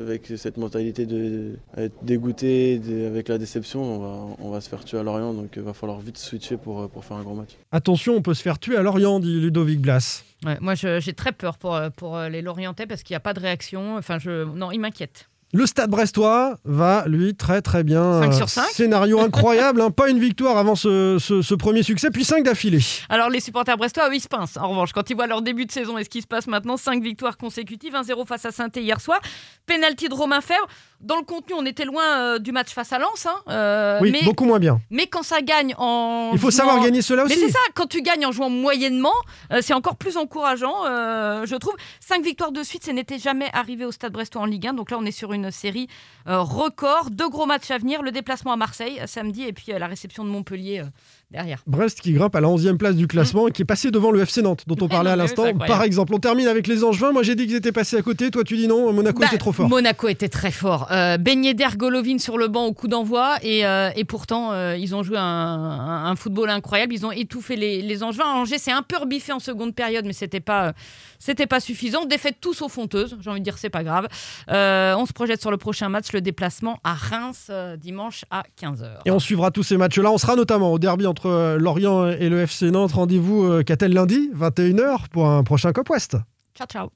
avec 0.00 0.32
cette 0.36 0.56
mentalité 0.56 1.06
de 1.06 1.56
dégoûté 2.02 2.80
avec 3.06 3.28
la 3.28 3.38
déception, 3.38 4.36
on 4.40 4.50
va, 4.50 4.60
se 4.60 4.68
faire 4.68 4.84
tuer 4.84 4.98
à 4.98 5.02
Lorient. 5.02 5.34
Donc 5.34 5.50
il 5.56 5.62
va 5.62 5.72
falloir 5.72 6.00
vite 6.00 6.18
switcher 6.18 6.56
pour, 6.56 6.88
pour 6.88 7.04
faire 7.04 7.09
un 7.16 7.22
gros 7.22 7.34
match. 7.34 7.50
Attention, 7.72 8.14
on 8.16 8.22
peut 8.22 8.34
se 8.34 8.42
faire 8.42 8.58
tuer 8.58 8.76
à 8.76 8.82
Lorient, 8.82 9.20
dit 9.20 9.40
Ludovic 9.40 9.80
Blas. 9.80 10.22
Ouais, 10.44 10.56
moi, 10.60 10.74
j'ai 10.74 11.12
très 11.12 11.32
peur 11.32 11.58
pour, 11.58 11.74
euh, 11.74 11.90
pour 11.90 12.16
euh, 12.16 12.28
les 12.28 12.40
Lorientais 12.42 12.86
parce 12.86 13.02
qu'il 13.02 13.12
n'y 13.14 13.18
a 13.18 13.20
pas 13.20 13.34
de 13.34 13.40
réaction. 13.40 13.96
Enfin, 13.96 14.18
je... 14.18 14.44
Non, 14.44 14.70
ils 14.72 14.78
m'inquiètent. 14.80 15.26
Le 15.52 15.66
stade 15.66 15.90
brestois 15.90 16.58
va, 16.64 17.02
lui, 17.08 17.34
très 17.34 17.60
très 17.60 17.82
bien. 17.82 18.20
Cinq 18.22 18.28
Euh, 18.32 18.36
sur 18.36 18.48
cinq. 18.48 18.68
Scénario 18.70 19.18
incroyable, 19.26 19.80
hein, 19.80 19.90
pas 19.90 20.08
une 20.08 20.20
victoire 20.20 20.56
avant 20.56 20.76
ce, 20.76 21.16
ce- 21.18 21.42
ce 21.42 21.54
premier 21.56 21.82
succès, 21.82 22.10
puis 22.12 22.24
5 22.24 22.44
d'affilée. 22.44 22.78
Alors, 23.08 23.28
les 23.30 23.40
supporters 23.40 23.76
brestois, 23.76 24.08
eux, 24.08 24.14
ils 24.14 24.20
se 24.20 24.28
pincent. 24.28 24.56
En 24.58 24.68
revanche, 24.70 24.92
quand 24.92 25.10
ils 25.10 25.16
voient 25.16 25.26
leur 25.26 25.42
début 25.42 25.66
de 25.66 25.72
saison 25.72 25.98
et 25.98 26.04
ce 26.04 26.08
qui 26.08 26.22
se 26.22 26.28
passe 26.28 26.46
maintenant, 26.46 26.76
5 26.76 27.02
victoires 27.02 27.36
consécutives, 27.36 27.94
1-0 27.94 28.24
face 28.26 28.44
à 28.44 28.52
saint 28.52 28.68
hier 28.76 29.00
soir. 29.00 29.20
Penalty 29.66 30.08
de 30.08 30.14
Romain 30.14 30.40
Fèvre. 30.40 30.68
Dans 31.00 31.16
le 31.16 31.22
contenu, 31.24 31.54
on 31.56 31.64
était 31.64 31.84
loin 31.86 32.04
euh, 32.04 32.38
du 32.38 32.52
match 32.52 32.68
face 32.74 32.92
à 32.92 32.98
Lens. 32.98 33.24
hein, 33.26 33.36
euh, 33.48 33.98
Oui, 34.02 34.10
mais, 34.12 34.22
beaucoup 34.22 34.44
moins 34.44 34.58
bien. 34.58 34.80
mais 34.90 35.06
quand 35.06 35.22
ça 35.22 35.40
gagne 35.40 35.74
en. 35.78 36.30
Il 36.32 36.38
faut 36.38 36.50
jouant- 36.50 36.56
savoir 36.58 36.80
gagner 36.84 37.00
cela 37.02 37.24
Mais 37.24 37.32
aussi. 37.34 37.46
c'est 37.46 37.52
ça, 37.52 37.58
quand 37.74 37.86
tu 37.86 38.02
gagnes 38.02 38.26
en 38.26 38.32
jouant 38.32 38.50
moyennement, 38.50 39.14
euh, 39.52 39.60
c'est 39.62 39.72
encore 39.74 39.96
plus 39.96 40.16
encourageant, 40.18 40.84
je 40.84 41.56
trouve. 41.56 41.74
Cinq 42.00 42.22
victoires 42.22 42.52
de 42.52 42.62
suite, 42.62 42.84
ça 42.84 42.92
n'était 42.92 43.18
jamais 43.18 43.48
arrivé 43.52 43.84
au 43.84 43.92
Stade 43.92 44.12
Brestois 44.12 44.42
en 44.42 44.46
Ligue 44.46 44.66
1. 44.66 44.74
Donc 44.74 44.90
là, 44.90 44.98
on 45.00 45.04
est 45.06 45.10
sur 45.10 45.32
une 45.32 45.50
série 45.50 45.88
record. 46.26 47.10
Deux 47.10 47.28
gros 47.28 47.46
matchs 47.46 47.70
à 47.70 47.78
venir, 47.78 48.02
le 48.02 48.10
déplacement 48.12 48.52
à 48.52 48.56
Marseille 48.56 49.00
samedi 49.06 49.44
et 49.44 49.52
puis 49.52 49.66
la 49.68 49.86
réception 49.86 50.24
de 50.24 50.28
Montpellier 50.28 50.82
derrière. 51.30 51.62
Brest 51.66 52.00
qui 52.00 52.12
grimpe 52.12 52.34
à 52.34 52.40
la 52.40 52.48
11e 52.48 52.76
place 52.76 52.96
du 52.96 53.06
classement 53.06 53.48
et 53.48 53.52
qui 53.52 53.62
est 53.62 53.64
passé 53.64 53.90
devant 53.90 54.10
le 54.10 54.20
FC 54.20 54.42
Nantes, 54.42 54.64
dont 54.66 54.76
on 54.80 54.88
parlait 54.88 55.10
à 55.10 55.16
l'instant. 55.16 55.44
Par 55.66 55.82
exemple, 55.82 56.14
on 56.14 56.18
termine 56.18 56.48
avec 56.48 56.66
les 56.66 56.82
Angevins. 56.84 57.12
Moi, 57.12 57.22
j'ai 57.22 57.34
dit 57.34 57.46
qu'ils 57.46 57.56
étaient 57.56 57.72
passés 57.72 57.96
à 57.96 58.02
côté. 58.02 58.30
Toi, 58.30 58.44
tu 58.44 58.56
dis 58.56 58.66
non. 58.68 58.92
Monaco 58.92 59.20
Bah, 59.20 59.26
était 59.28 59.38
trop 59.38 59.52
fort. 59.52 59.68
Monaco 59.68 60.08
était 60.08 60.28
très 60.28 60.50
fort. 60.50 60.88
Euh, 60.90 61.16
Yedder, 61.26 61.68
Golovin 61.76 62.18
sur 62.18 62.36
le 62.38 62.48
banc 62.48 62.66
au 62.66 62.72
coup 62.72 62.88
d'envoi. 62.88 63.36
Et, 63.42 63.64
euh, 63.66 63.90
et 63.96 64.04
pourtant, 64.04 64.52
euh, 64.52 64.76
ils 64.76 64.94
ont 64.94 65.02
joué 65.02 65.16
un, 65.18 65.22
un- 65.22 66.04
un 66.10 66.16
football 66.16 66.50
incroyable. 66.50 66.92
Ils 66.94 67.06
ont 67.06 67.12
étouffé 67.12 67.56
les, 67.56 67.80
les 67.82 68.02
Angevins. 68.02 68.24
Angers 68.26 68.58
s'est 68.58 68.72
un 68.72 68.82
peu 68.82 68.96
rebiffé 68.98 69.32
en 69.32 69.38
seconde 69.38 69.74
période, 69.74 70.04
mais 70.06 70.12
c'était 70.12 70.40
pas, 70.40 70.66
euh, 70.68 70.72
c'était 71.20 71.46
pas 71.46 71.60
suffisant. 71.60 72.06
Défaite 72.06 72.38
tous 72.40 72.62
aux 72.62 72.68
fonteuses. 72.68 73.16
J'ai 73.20 73.30
envie 73.30 73.40
de 73.40 73.44
dire, 73.44 73.58
c'est 73.58 73.70
pas 73.70 73.84
grave. 73.84 74.08
Euh, 74.50 74.94
on 74.96 75.06
se 75.06 75.12
projette 75.12 75.40
sur 75.40 75.52
le 75.52 75.58
prochain 75.58 75.88
match, 75.88 76.12
le 76.12 76.20
déplacement 76.20 76.80
à 76.82 76.94
Reims, 76.94 77.46
euh, 77.50 77.76
dimanche 77.76 78.24
à 78.30 78.42
15h. 78.60 79.02
Et 79.04 79.10
on 79.12 79.20
suivra 79.20 79.52
tous 79.52 79.62
ces 79.62 79.76
matchs-là. 79.76 80.10
On 80.10 80.18
sera 80.18 80.34
notamment 80.34 80.72
au 80.72 80.78
derby 80.78 81.06
entre 81.06 81.26
euh, 81.26 81.58
Lorient 81.58 82.08
et 82.08 82.28
le 82.28 82.40
FC 82.40 82.70
Nantes. 82.70 82.92
Rendez-vous 82.92 83.44
euh, 83.44 83.62
qu'à-t-elle 83.62 83.92
lundi, 83.92 84.30
21h, 84.34 85.08
pour 85.12 85.28
un 85.28 85.44
prochain 85.44 85.72
Cop 85.72 85.90
West. 85.90 86.16
Ciao, 86.56 86.66
ciao. 86.66 86.90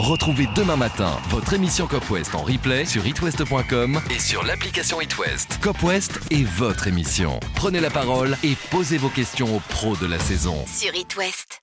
Retrouvez 0.00 0.46
demain 0.54 0.76
matin 0.76 1.16
votre 1.30 1.52
émission 1.54 1.86
Cop 1.86 2.08
West 2.10 2.34
en 2.34 2.42
replay 2.42 2.84
sur 2.84 3.06
itwest.com 3.06 4.00
et 4.10 4.18
sur 4.18 4.44
l'application 4.44 5.00
itwest. 5.00 5.58
Cop 5.62 5.82
West 5.82 6.20
est 6.30 6.44
votre 6.44 6.86
émission. 6.86 7.40
Prenez 7.54 7.80
la 7.80 7.90
parole 7.90 8.36
et 8.44 8.54
posez 8.70 8.98
vos 8.98 9.08
questions 9.08 9.56
aux 9.56 9.62
pros 9.68 9.96
de 9.96 10.06
la 10.06 10.18
saison. 10.18 10.56
Sur 10.66 10.94
It 10.94 11.16
West. 11.16 11.62